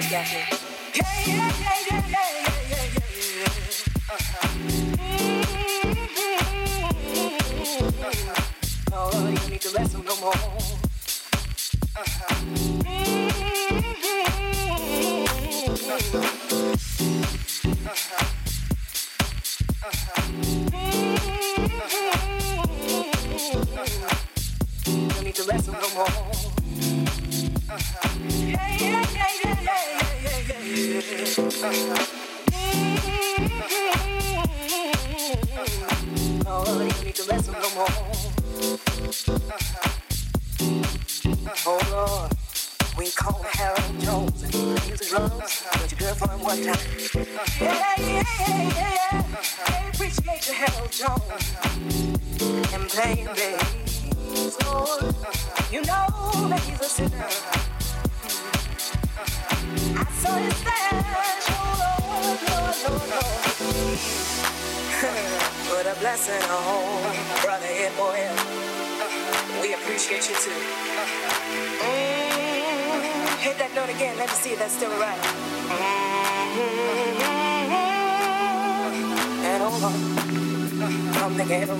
Gadget. 0.10 0.62
Yeah, 0.95 1.03
yeah, 1.26 1.51
yeah, 1.60 1.84
yeah, 1.89 2.03
yeah. 2.10 2.26
I 35.70 35.74
you, 55.72 55.80
you 55.80 56.84
saw 60.11 60.36
his 60.38 60.53
flash, 60.53 61.45
oh 61.49 61.63
Lord, 62.09 62.39
Lord, 62.49 62.76
Lord, 62.84 63.09
Lord. 63.09 64.57
Put 65.69 65.86
a 65.86 65.93
blessing 65.99 66.41
on 66.49 67.13
brother 67.43 67.67
and 67.69 67.95
boy. 67.97 68.17
Uh, 68.17 69.05
we 69.61 69.75
appreciate 69.75 70.28
you 70.28 70.36
too. 70.36 70.49
Mm, 71.86 73.37
hit 73.37 73.59
that 73.59 73.71
note 73.75 73.89
again. 73.93 74.17
Let 74.17 74.28
me 74.28 74.33
see 74.33 74.53
if 74.53 74.59
that's 74.59 74.74
still 74.74 74.89
right. 74.97 75.21
Mm-hmm. 75.69 76.82
And 79.45 79.61
hold 79.61 79.83
on. 79.83 79.93
Come 81.13 81.37
together. 81.37 81.75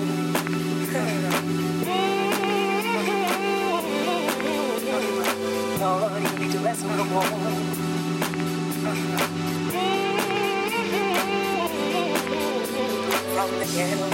Lord, 5.80 6.22
you 6.22 6.38
need 6.38 6.52
to 6.52 6.58
wrestle 6.60 6.90
no 6.90 7.04
more. 7.04 7.24
Uh, 7.24 7.26
mm-hmm. 8.86 9.38
From 13.38 13.54
the 13.60 13.66
ghetto, 13.66 14.10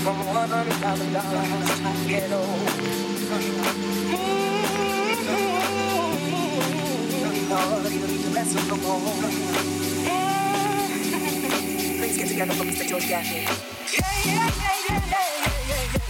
from 0.00 0.16
one 0.26 0.48
hundred 0.48 0.72
thousand 0.80 1.12
dollars, 1.12 1.50
I 1.84 1.92
get 2.08 2.30
mm-hmm. 2.30 2.70
Lord, 7.50 7.92
you 7.92 8.00
need 8.06 8.22
to 8.24 8.28
wrestle 8.30 8.64
no 8.68 8.76
more. 8.80 9.28
Please 11.98 12.16
get 12.16 12.28
together 12.28 12.54
for 12.54 12.64
Mr. 12.64 12.88
George 12.88 13.06
Gaffney. 13.06 13.42
Yeah, 13.42 14.00
yeah, 14.24 14.48
yeah, 14.56 14.80
yeah, 14.88 15.02
yeah, 15.10 15.68
yeah. 15.68 16.00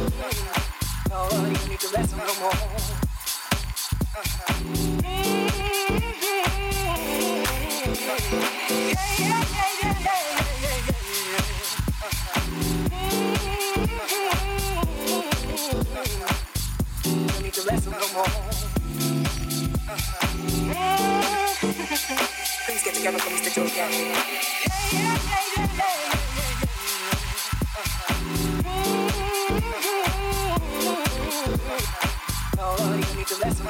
Mm-hmm. 0.00 1.12
Lord, 1.12 1.52
you 1.60 1.68
need 1.68 1.80
to 1.80 1.88
wrestle 1.94 2.16
no 2.16 2.34
more. 2.40 2.99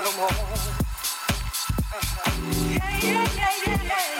No 0.03 0.17
more. 0.17 0.29
Yeah, 2.71 2.99
yeah, 3.03 3.27
yeah, 3.37 3.51
yeah, 3.67 3.83
yeah, 3.83 4.15
yeah, 4.15 4.20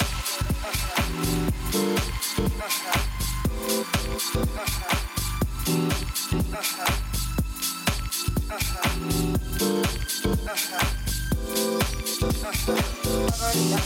Uh-huh. 13.43 13.81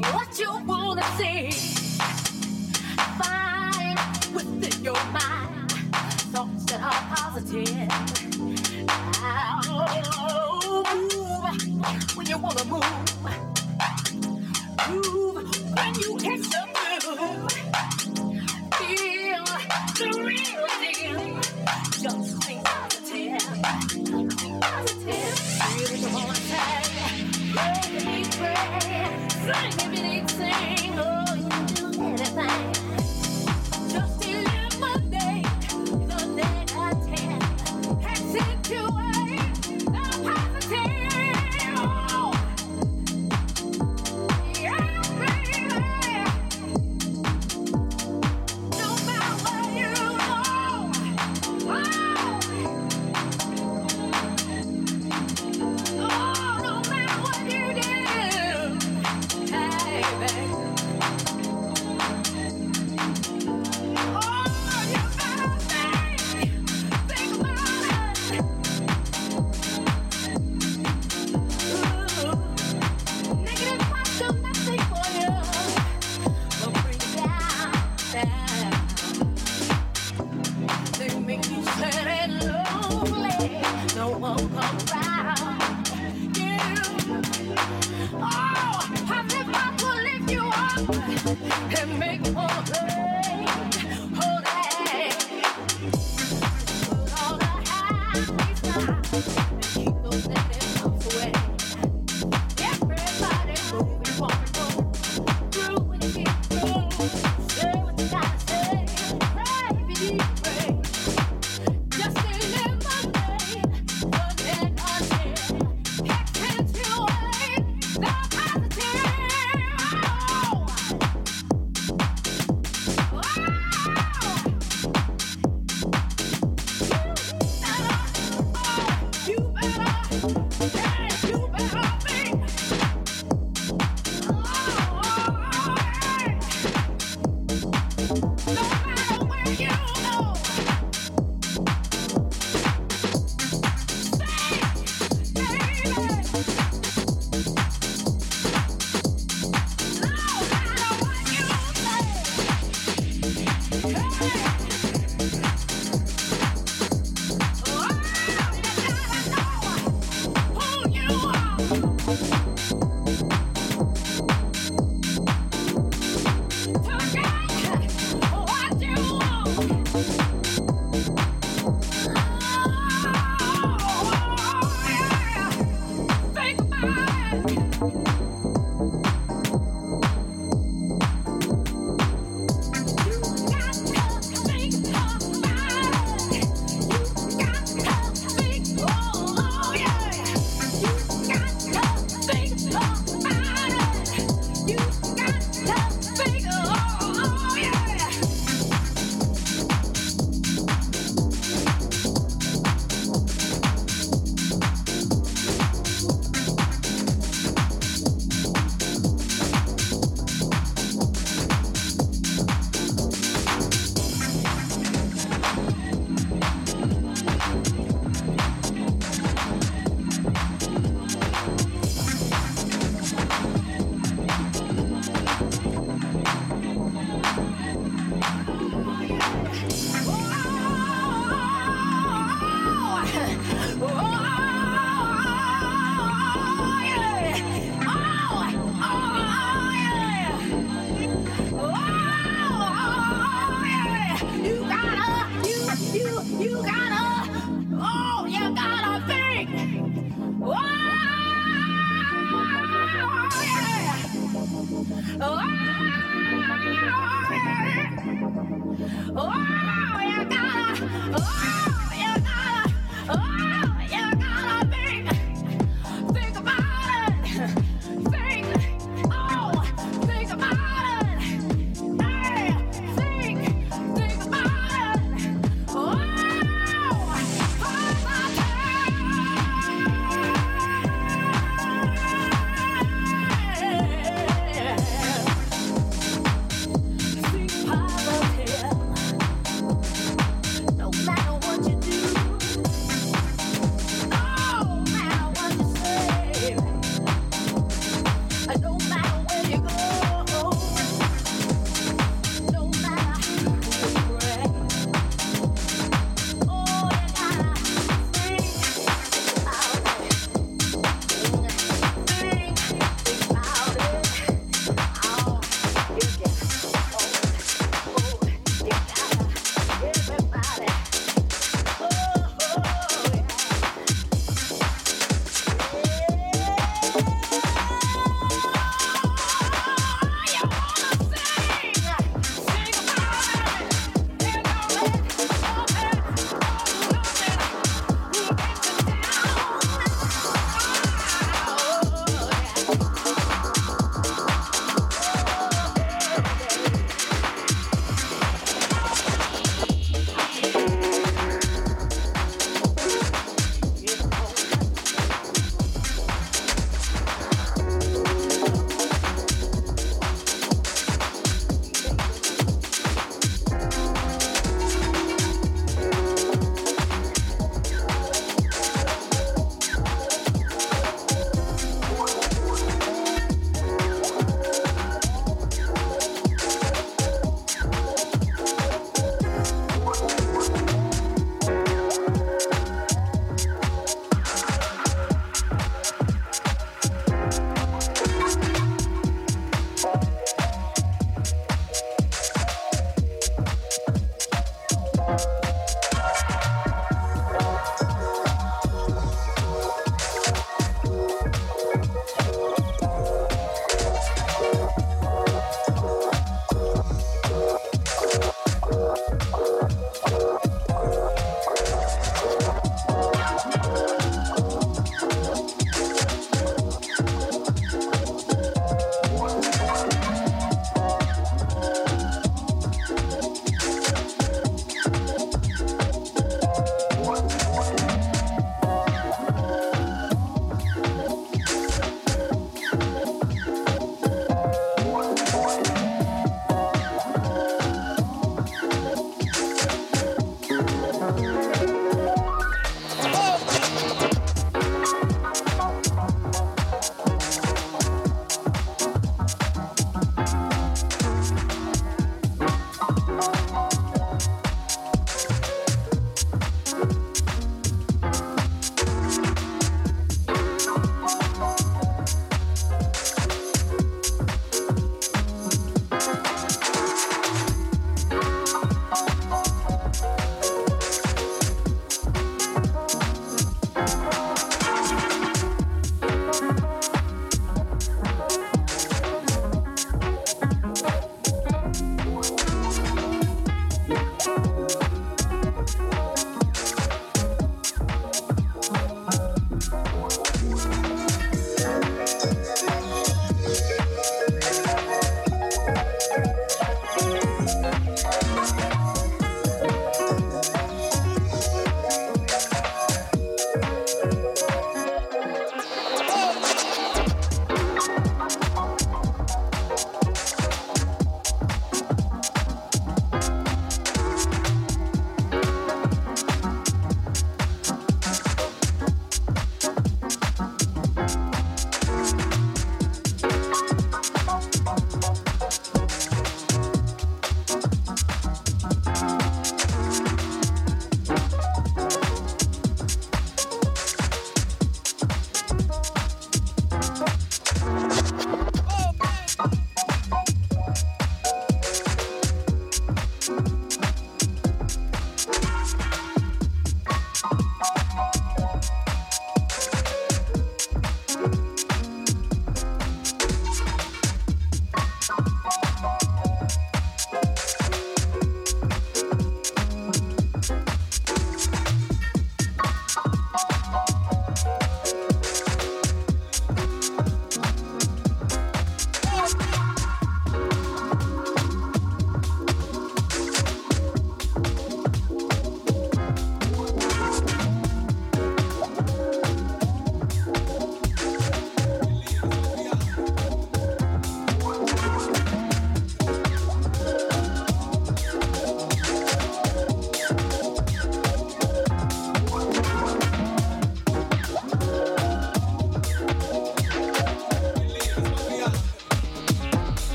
what 0.00 0.38
you 0.38 0.50
wanna 0.66 1.04
see. 1.18 1.50
Find 3.18 3.98
within 4.34 4.84
your 4.84 5.04
mind 5.12 5.72
thoughts 6.32 6.64
that 6.66 6.82
are 6.82 7.16
positive. 7.16 7.90
Move 10.94 12.16
when 12.16 12.26
you 12.26 12.38
wanna 12.38 12.64
move. 12.66 13.20
Move 14.90 15.76
when 15.76 15.94
you 15.96 16.16
can. 16.18 16.67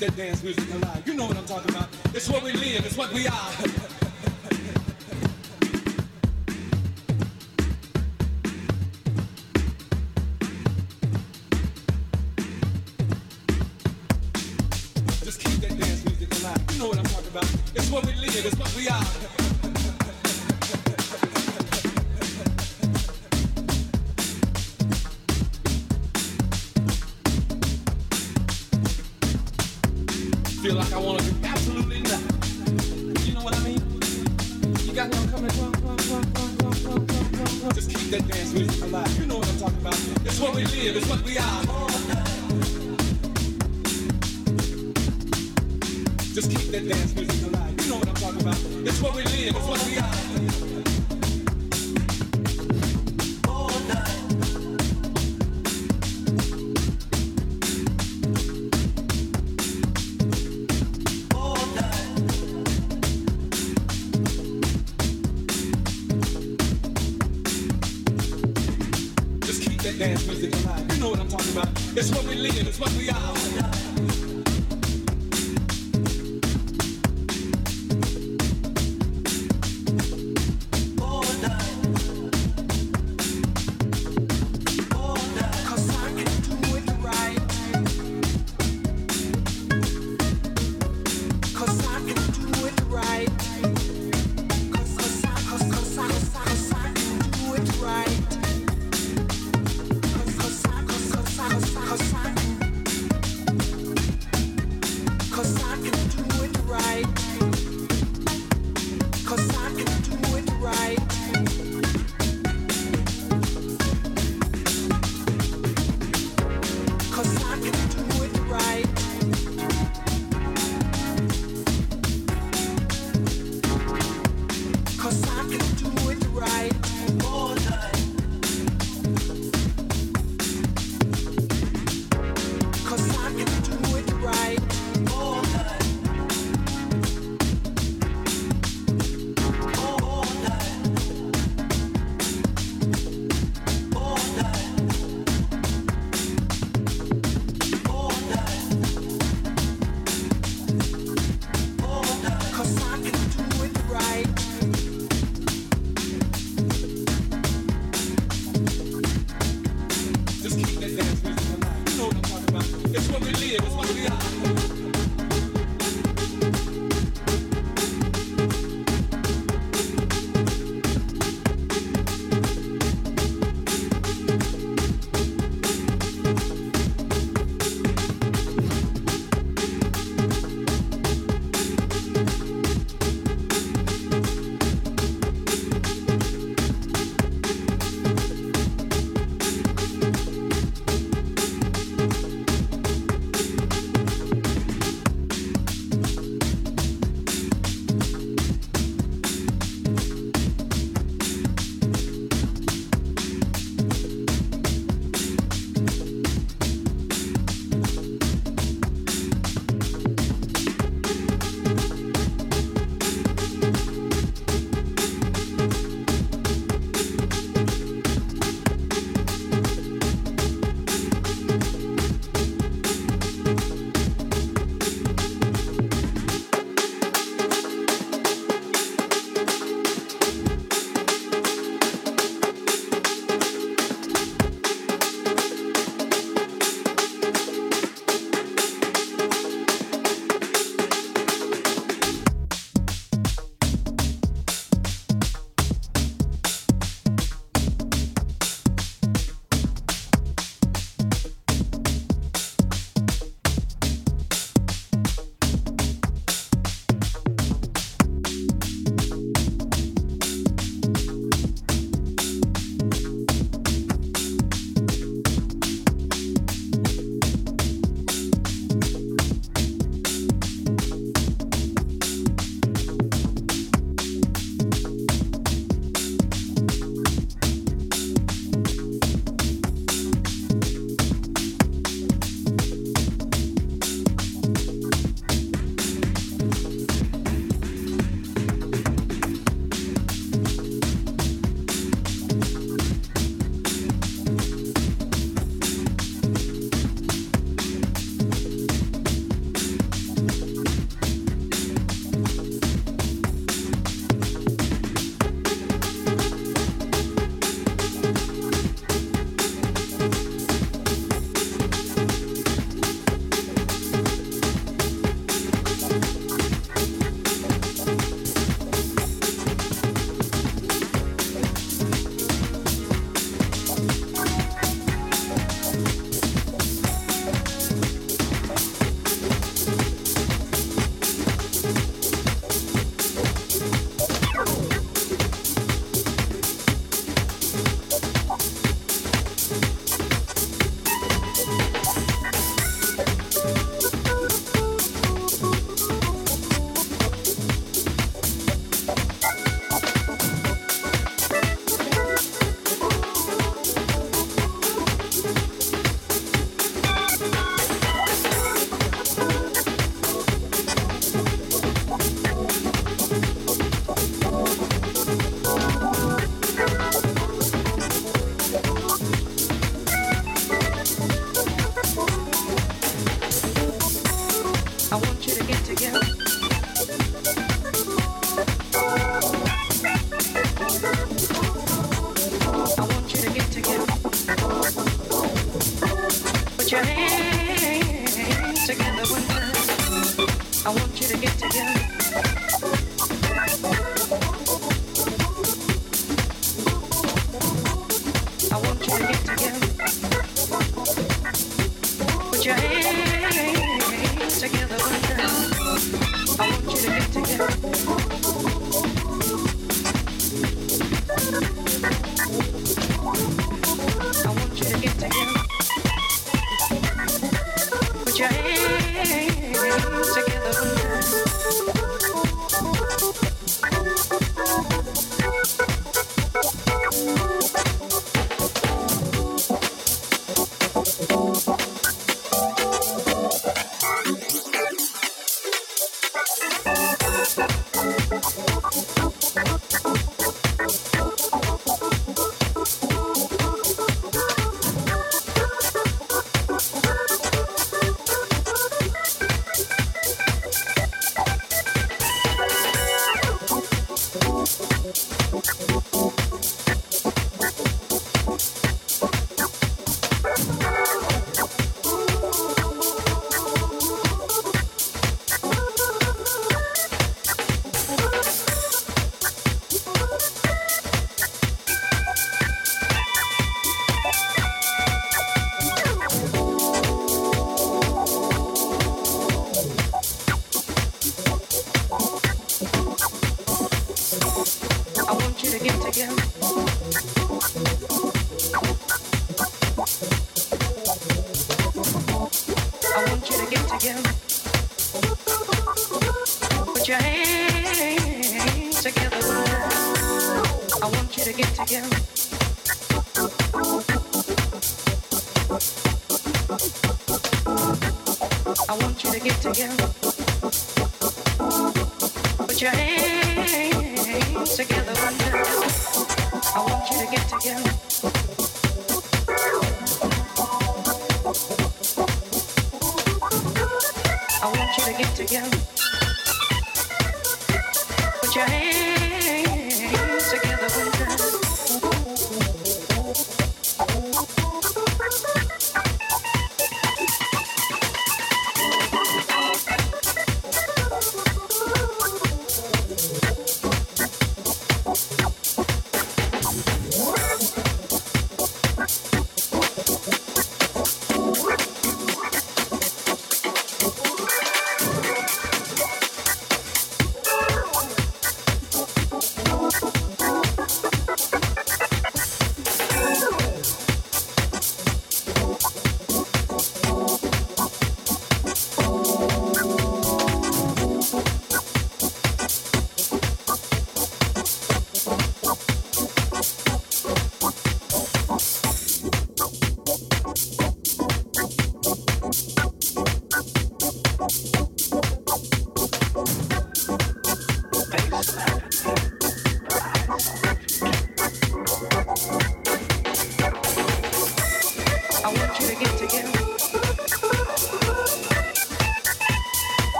that 0.00 0.16
dance 0.16 0.44
music 0.44 0.72
alive. 0.74 1.02
You 1.06 1.14
know 1.14 1.26
what 1.26 1.36
I'm 1.36 1.44
talking 1.44 1.70
about. 1.70 1.88
It's 2.14 2.28
what 2.28 2.42
we 2.44 2.52
live, 2.52 2.86
it's 2.86 2.96
what 2.96 3.12
we 3.12 3.26
are. 3.26 3.34
It's 17.74 17.90
what 17.90 18.06
we 18.06 18.14
live, 18.14 18.46
it's 18.46 18.56
what 18.56 18.74
we 18.76 18.88
are. 18.88 19.37
I 30.98 31.00
want 31.00 31.20
to 31.20 31.30
do 31.30 31.37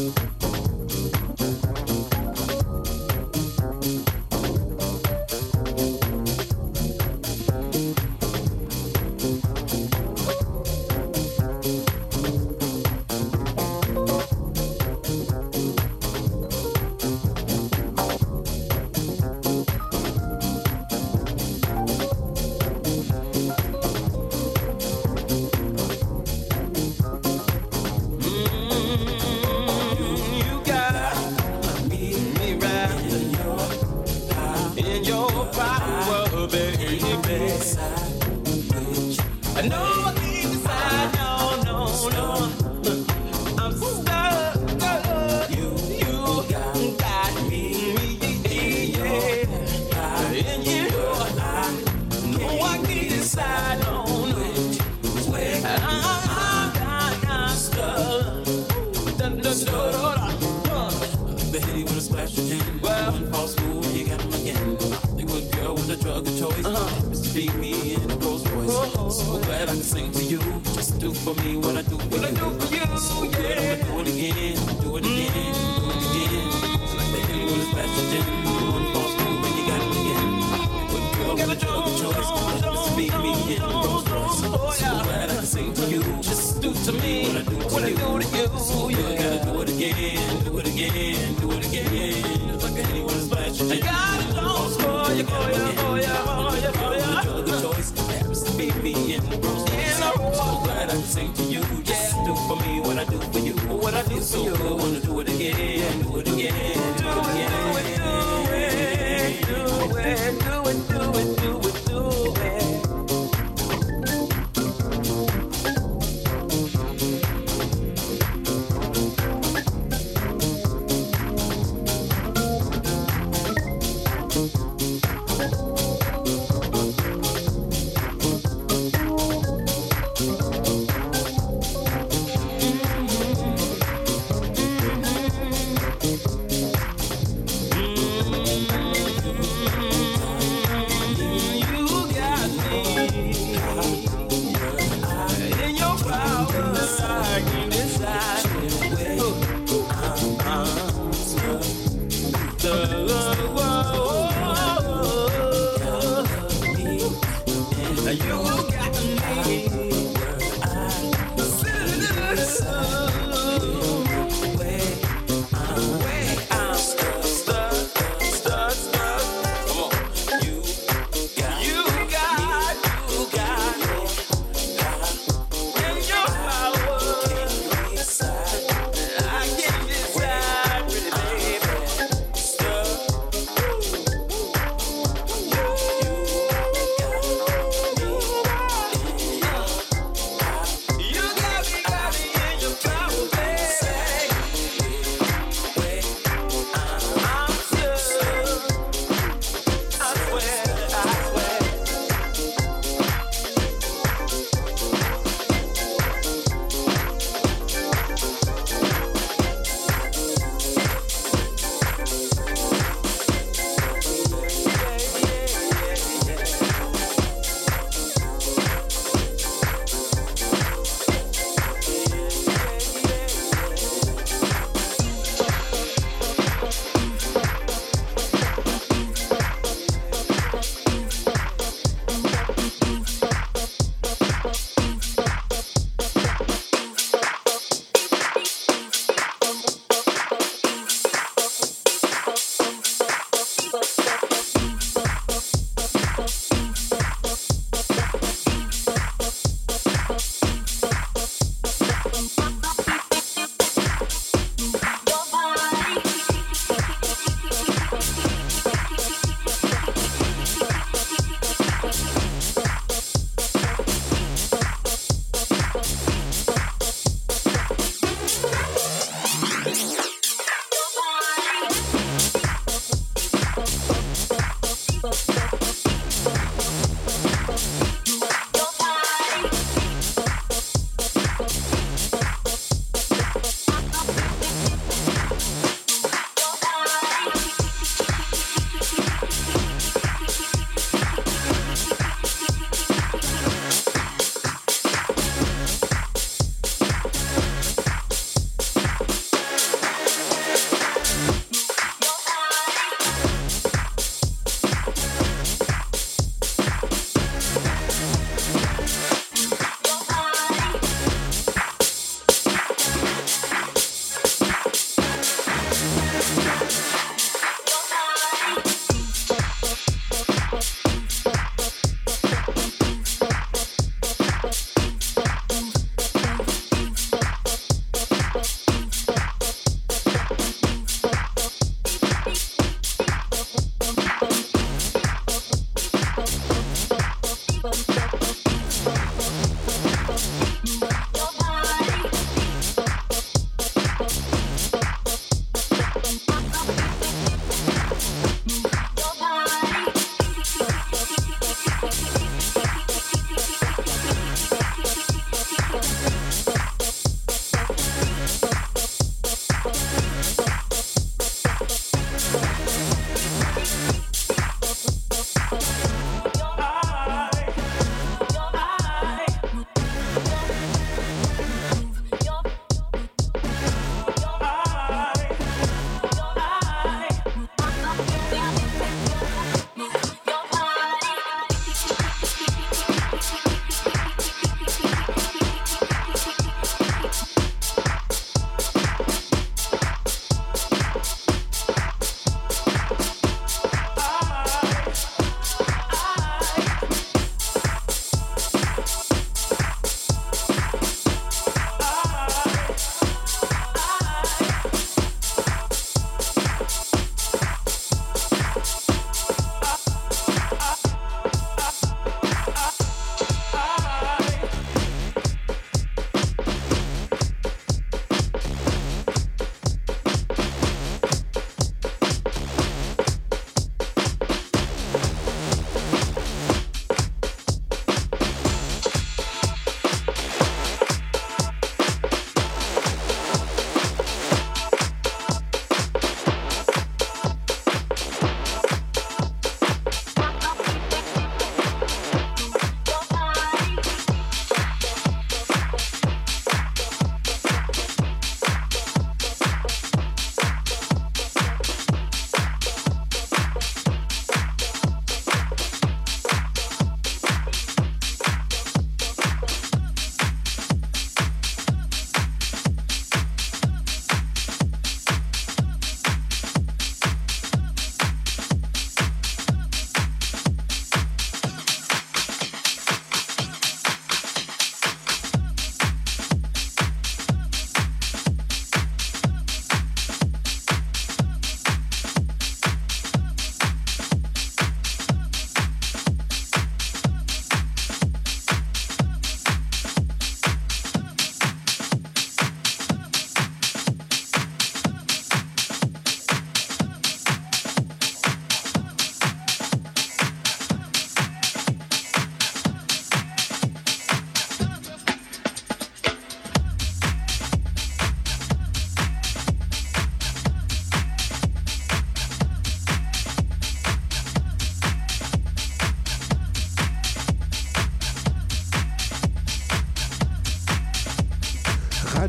super. 0.00 0.29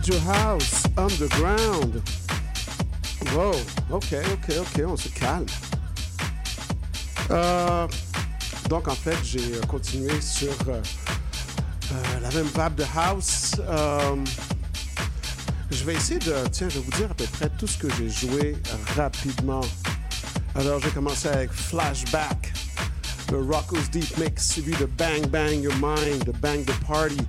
Radio 0.01 0.19
House 0.33 0.83
Underground. 0.97 2.01
Wow, 3.35 3.53
ok, 3.91 4.15
ok, 4.33 4.55
ok, 4.59 4.83
on 4.87 4.97
se 4.97 5.09
calme. 5.09 5.45
Euh, 7.29 7.87
donc 8.67 8.87
en 8.87 8.95
fait, 8.95 9.17
j'ai 9.23 9.53
euh, 9.53 9.61
continué 9.67 10.19
sur 10.19 10.55
euh, 10.69 10.81
la 12.19 12.31
même 12.31 12.47
vibe 12.47 12.75
de 12.77 12.85
house. 12.97 13.51
Je 15.69 15.83
vais 15.83 15.93
essayer 15.93 16.19
de, 16.19 16.47
tiens, 16.51 16.67
je 16.67 16.79
vais 16.79 16.85
vous 16.85 16.97
dire 16.97 17.11
à 17.11 17.13
peu 17.13 17.25
près 17.25 17.49
tout 17.59 17.67
ce 17.67 17.77
que 17.77 17.87
j'ai 17.93 18.09
joué 18.09 18.57
rapidement. 18.95 19.61
Alors 20.55 20.79
j'ai 20.79 20.89
commencé 20.89 21.27
avec 21.27 21.51
Flashback, 21.51 22.51
le 23.31 23.37
Rocco's 23.37 23.91
Deep 23.91 24.17
Mix, 24.17 24.49
suivi 24.49 24.75
de 24.77 24.85
Bang 24.85 25.27
Bang 25.27 25.61
Your 25.61 25.75
Mind, 25.75 26.23
de 26.23 26.31
Bang 26.31 26.65
the 26.65 26.73
Party. 26.87 27.23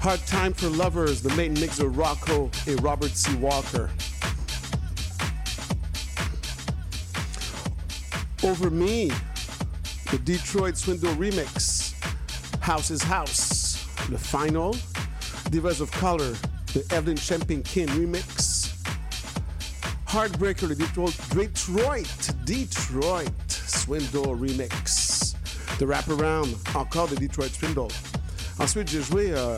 Hard 0.00 0.20
Time 0.26 0.54
for 0.54 0.68
Lovers, 0.68 1.20
the 1.20 1.28
main 1.36 1.52
mix 1.52 1.76
de 1.76 1.86
Rocco 1.86 2.50
et 2.66 2.80
Robert 2.80 3.10
C. 3.10 3.36
Walker. 3.36 3.90
Over 8.42 8.70
Me, 8.70 9.12
the 10.10 10.18
Detroit 10.24 10.78
Swindle 10.78 11.12
remix. 11.16 11.92
House 12.60 12.90
is 12.90 13.02
House, 13.02 13.86
the 14.08 14.16
final. 14.18 14.72
Divas 15.50 15.82
of 15.82 15.90
Color, 15.90 16.34
the 16.72 16.82
Evelyn 16.92 17.18
Champagne 17.18 17.62
King 17.62 17.88
remix. 17.88 18.74
Heartbreaker, 20.06 20.66
the 20.66 20.76
Detroit, 20.76 21.14
Detroit, 21.28 22.30
Detroit 22.46 23.50
Swindle 23.50 24.34
remix. 24.34 25.34
The 25.76 25.84
Wraparound, 25.84 26.74
encore 26.74 27.08
de 27.08 27.16
Detroit 27.16 27.50
Swindle. 27.50 27.90
Ensuite, 28.58 28.88
j'ai 28.88 29.02
joué 29.02 29.32
euh, 29.32 29.56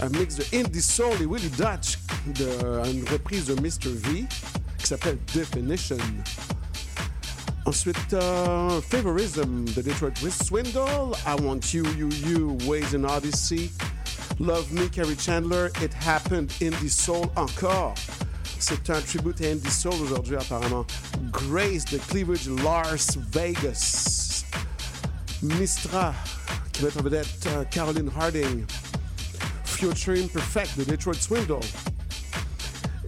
un 0.00 0.08
mix 0.10 0.36
de 0.36 0.44
Indie 0.54 0.82
Soul 0.82 1.14
et 1.20 1.26
Willie 1.26 1.50
Dutch, 1.50 1.98
de, 2.26 2.48
une 2.90 3.08
reprise 3.08 3.46
de 3.46 3.54
Mr. 3.54 3.90
V 3.92 4.24
qui 4.78 4.86
s'appelle 4.86 5.18
Definition. 5.34 5.98
Ensuite, 7.66 8.14
euh, 8.14 8.80
Favorism 8.80 9.64
de 9.76 9.82
Detroit 9.82 10.14
Swindle, 10.30 11.14
I 11.26 11.34
Want 11.42 11.60
You, 11.74 11.84
You, 11.98 12.08
You, 12.26 12.58
Ways 12.66 12.94
in 12.94 13.04
Odyssey, 13.04 13.70
Love 14.40 14.72
Me, 14.72 14.88
Carrie 14.88 15.18
Chandler, 15.18 15.68
It 15.82 15.92
Happened, 16.06 16.50
Indie 16.62 16.88
Soul 16.88 17.26
encore. 17.36 17.94
C'est 18.58 18.88
un 18.90 19.00
tribute 19.00 19.40
à 19.42 19.50
Indie 19.50 19.70
Soul 19.70 19.94
aujourd'hui 20.02 20.36
apparemment. 20.36 20.86
Grace 21.30 21.84
de 21.84 21.98
Cleavage, 21.98 22.48
Lars 22.64 23.18
Vegas. 23.32 24.44
Mistra, 25.42 26.14
qui 26.72 26.84
met 26.84 26.96
en 26.98 27.02
vedette 27.02 27.46
euh, 27.48 27.64
Caroline 27.64 28.10
Harding. 28.18 28.64
Future 29.78 30.14
Imperfect 30.14 30.76
de 30.76 30.82
Detroit 30.82 31.20
Swindle. 31.20 31.60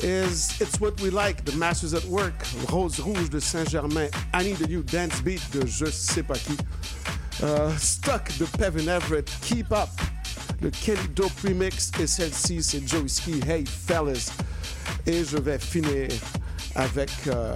Is 0.05 0.60
It's 0.60 0.80
What 0.80 1.01
We 1.01 1.10
Like 1.10 1.44
The 1.44 1.56
Masters 1.56 1.94
at 1.94 2.05
Work. 2.05 2.47
Rose 2.68 3.01
Rouge 3.01 3.28
de 3.28 3.40
Saint-Germain. 3.40 4.09
Annie 4.32 4.55
de 4.55 4.68
New 4.68 4.84
Dance 4.84 5.20
Beat 5.20 5.42
de 5.51 5.66
je 5.66 5.86
sais 5.86 6.22
pas 6.22 6.38
qui. 6.38 6.56
Euh, 7.42 7.76
Stuck 7.76 8.30
de 8.38 8.44
Pevin 8.56 8.86
Everett. 8.86 9.28
Keep 9.42 9.72
Up. 9.72 9.88
Le 10.62 10.70
Kelly 10.70 11.09
Dope 11.16 11.32
Remix. 11.42 11.90
Et 11.98 12.06
celle-ci, 12.06 12.62
c'est 12.62 12.86
Joey 12.86 13.09
Ski. 13.09 13.40
Hey 13.48 13.64
fellas. 13.66 14.30
Et 15.06 15.24
je 15.24 15.38
vais 15.38 15.59
finir 15.59 16.09
avec 16.76 17.10
euh, 17.26 17.52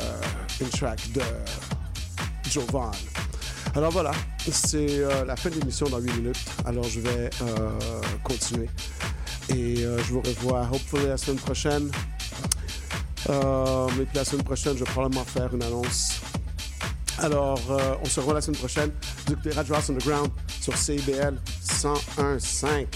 une 0.61 0.71
track 0.71 1.01
de 1.13 1.23
Jovan. 2.51 2.91
Alors 3.77 3.91
voilà, 3.91 4.13
c'est 4.39 4.87
euh, 5.01 5.25
la 5.25 5.35
fin 5.35 5.51
de 5.51 5.57
l'émission 5.57 5.89
dans 5.89 5.99
8 5.99 6.13
minutes. 6.13 6.39
Alors 6.65 6.85
je 6.85 7.01
vais 7.01 7.31
euh, 7.43 7.71
continuer. 8.23 8.69
Et 9.49 9.85
euh, 9.85 9.99
je 9.99 10.13
vous 10.13 10.21
revois, 10.21 10.69
hopefully, 10.73 11.07
la 11.07 11.17
semaine 11.17 11.41
prochaine. 11.41 11.91
Mais 13.29 14.05
puis 14.05 14.17
la 14.17 14.25
semaine 14.25 14.45
prochaine, 14.45 14.75
je 14.75 14.85
vais 14.85 14.91
probablement 14.91 15.25
faire 15.25 15.53
une 15.53 15.63
annonce. 15.63 16.21
Alors, 17.19 17.61
on 18.03 18.05
se 18.05 18.21
revoit 18.21 18.35
la 18.35 18.41
semaine 18.41 18.59
prochaine. 18.59 18.91
Radio 19.55 19.75
House 19.75 19.91
Underground 19.91 20.31
sur 20.61 20.77
CIBL 20.77 21.37
101.5. 21.65 22.87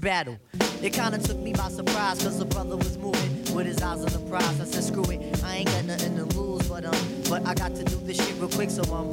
battle. 0.00 0.38
It 0.82 0.92
kinda 0.92 1.18
took 1.18 1.38
me 1.38 1.52
by 1.52 1.68
surprise, 1.68 2.22
cause 2.22 2.38
the 2.38 2.44
brother 2.44 2.76
was 2.76 2.96
moving 2.98 3.54
with 3.54 3.66
his 3.66 3.80
eyes 3.82 4.04
on 4.04 4.12
the 4.12 4.30
prize. 4.30 4.60
I 4.60 4.64
said, 4.64 4.84
screw 4.84 5.04
it, 5.04 5.42
I 5.42 5.56
ain't 5.56 5.68
got 5.68 5.84
nothing 5.84 6.16
to 6.16 6.24
lose, 6.38 6.68
but 6.68 6.84
um, 6.84 7.22
but 7.28 7.46
I 7.46 7.54
got 7.54 7.74
to 7.74 7.84
do 7.84 7.96
this 8.04 8.16
shit 8.16 8.36
real 8.38 8.48
quick, 8.48 8.70
so 8.70 8.82
um, 8.94 9.10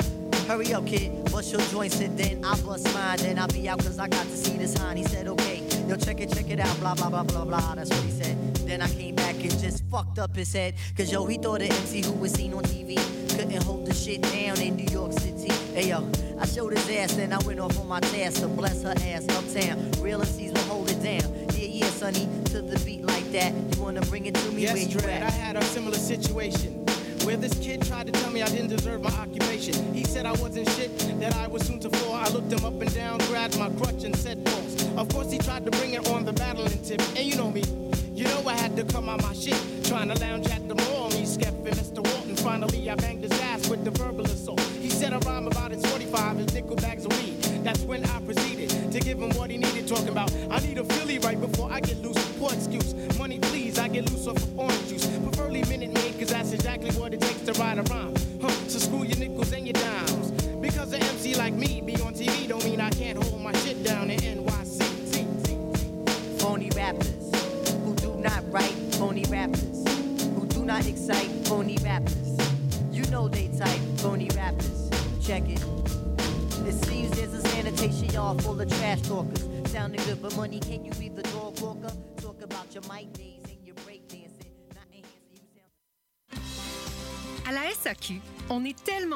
hurry 0.48 0.74
up, 0.74 0.86
kid, 0.86 1.32
bust 1.32 1.52
your 1.52 1.62
joints, 1.62 2.00
and 2.00 2.18
then 2.18 2.44
I 2.44 2.60
bust 2.62 2.94
mine, 2.94 3.18
then 3.20 3.40
I'll 3.40 3.48
be 3.48 3.68
out, 3.70 3.80
cause 3.80 4.00
I 4.00 4.08
got 4.08 4.24
to 4.24 4.36
see 4.36 4.58
this 4.58 4.78
hind. 4.78 5.00
He 5.00 5.06
said, 5.06 5.28
okay, 5.28 5.64
yo, 5.88 5.96
check 5.96 6.20
it, 6.20 6.34
check 6.34 6.50
it 6.50 6.60
out, 6.60 6.78
blah, 6.80 6.96
blah, 6.96 7.10
blah, 7.10 7.24
blah, 7.24 7.46
blah, 7.46 7.76
that's 7.76 7.90
what 7.90 8.04
he 8.04 8.12
said. 8.12 8.56
Then 8.68 8.82
I 8.82 8.90
came 8.90 9.16
back 9.16 9.36
and 9.36 9.60
just 9.60 9.84
fucked 9.86 10.20
up 10.20 10.36
his 10.36 10.52
head, 10.52 10.76
cause 10.98 11.12
yo, 11.12 11.26
he 11.26 11.38
thought 11.38 11.60
the 11.60 11.68
MC 11.68 12.04
who 12.04 12.14
was 12.14 12.34
seen 12.34 12.54
on 12.54 12.64
TV 12.64 12.98
couldn't 13.36 13.64
hold 13.64 13.86
the 13.86 13.94
shit 13.94 14.22
down 14.22 14.60
in 14.62 14.76
New 14.76 14.92
York 14.92 15.14
City. 15.14 15.52
Hey 15.74 15.90
yo, 15.90 16.08
I 16.40 16.46
showed 16.46 16.74
his 16.74 16.90
ass, 16.90 17.14
then 17.14 17.34
I 17.34 17.40
went 17.46 17.60
off 17.60 17.80
on 17.80 17.88
my 17.88 18.00
task 18.00 18.42
to 18.42 18.48
bless 18.48 18.84
her 18.84 18.94
ass 19.06 19.28
uptown. 19.30 19.92
Real 20.00 20.20
MCs 20.20 20.43
sonny, 22.04 22.28
to 22.46 22.62
the 22.62 22.78
beat 22.84 23.06
like 23.06 23.32
that. 23.32 23.54
You 23.54 23.82
wanna 23.82 24.02
bring 24.02 24.26
it 24.26 24.36
to 24.36 24.52
me 24.52 24.66
where 24.66 24.76
Yes, 24.76 24.94
you 24.94 25.00
Dread, 25.00 25.24
I 25.24 25.30
had 25.30 25.56
a 25.56 25.64
similar 25.64 25.98
situation 25.98 26.86
where 27.24 27.38
this 27.38 27.54
kid 27.60 27.82
tried 27.84 28.08
to 28.08 28.12
tell 28.12 28.30
me 28.30 28.42
I 28.42 28.50
didn't 28.50 28.76
deserve 28.76 29.02
my 29.02 29.12
occupation. 29.12 29.94
He 29.94 30.04
said 30.04 30.26
I 30.26 30.34
wasn't 30.34 30.70
shit, 30.72 30.92
that 31.22 31.34
I 31.36 31.48
was 31.48 31.66
soon 31.66 31.80
to 31.80 31.90
fall. 31.90 32.14
I 32.14 32.28
looked 32.28 32.52
him 32.52 32.66
up 32.66 32.82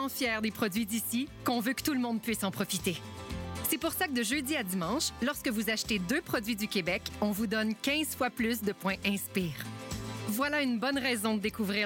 fiers 0.10 0.42
des 0.42 0.52
produits 0.52 0.86
d'ici 0.86 1.28
qu'on 1.44 1.60
veut 1.60 1.74
que 1.74 1.84
tout 1.84 1.94
le 1.94 2.00
monde 2.00 2.22
puisse 2.22 2.44
en 2.44 2.52
profiter. 2.52 2.98
C'est 3.70 3.78
pour 3.78 3.92
ça 3.92 4.08
que 4.08 4.14
de 4.14 4.24
jeudi 4.24 4.56
à 4.56 4.64
dimanche, 4.64 5.10
lorsque 5.22 5.50
vous 5.50 5.70
achetez 5.70 6.00
deux 6.00 6.22
produits 6.22 6.56
du 6.56 6.68
Québec, 6.68 7.02
on 7.20 7.32
vous 7.32 7.48
donne 7.48 7.76
15 7.76 8.16
fois 8.16 8.30
plus 8.30 8.62
de 8.62 8.72
points 8.72 8.96
Inspire. 9.06 9.66
Voilà 10.30 10.62
une 10.62 10.80
bonne 10.80 10.98
raison 10.98 11.36
de 11.36 11.40
découvrir 11.40 11.86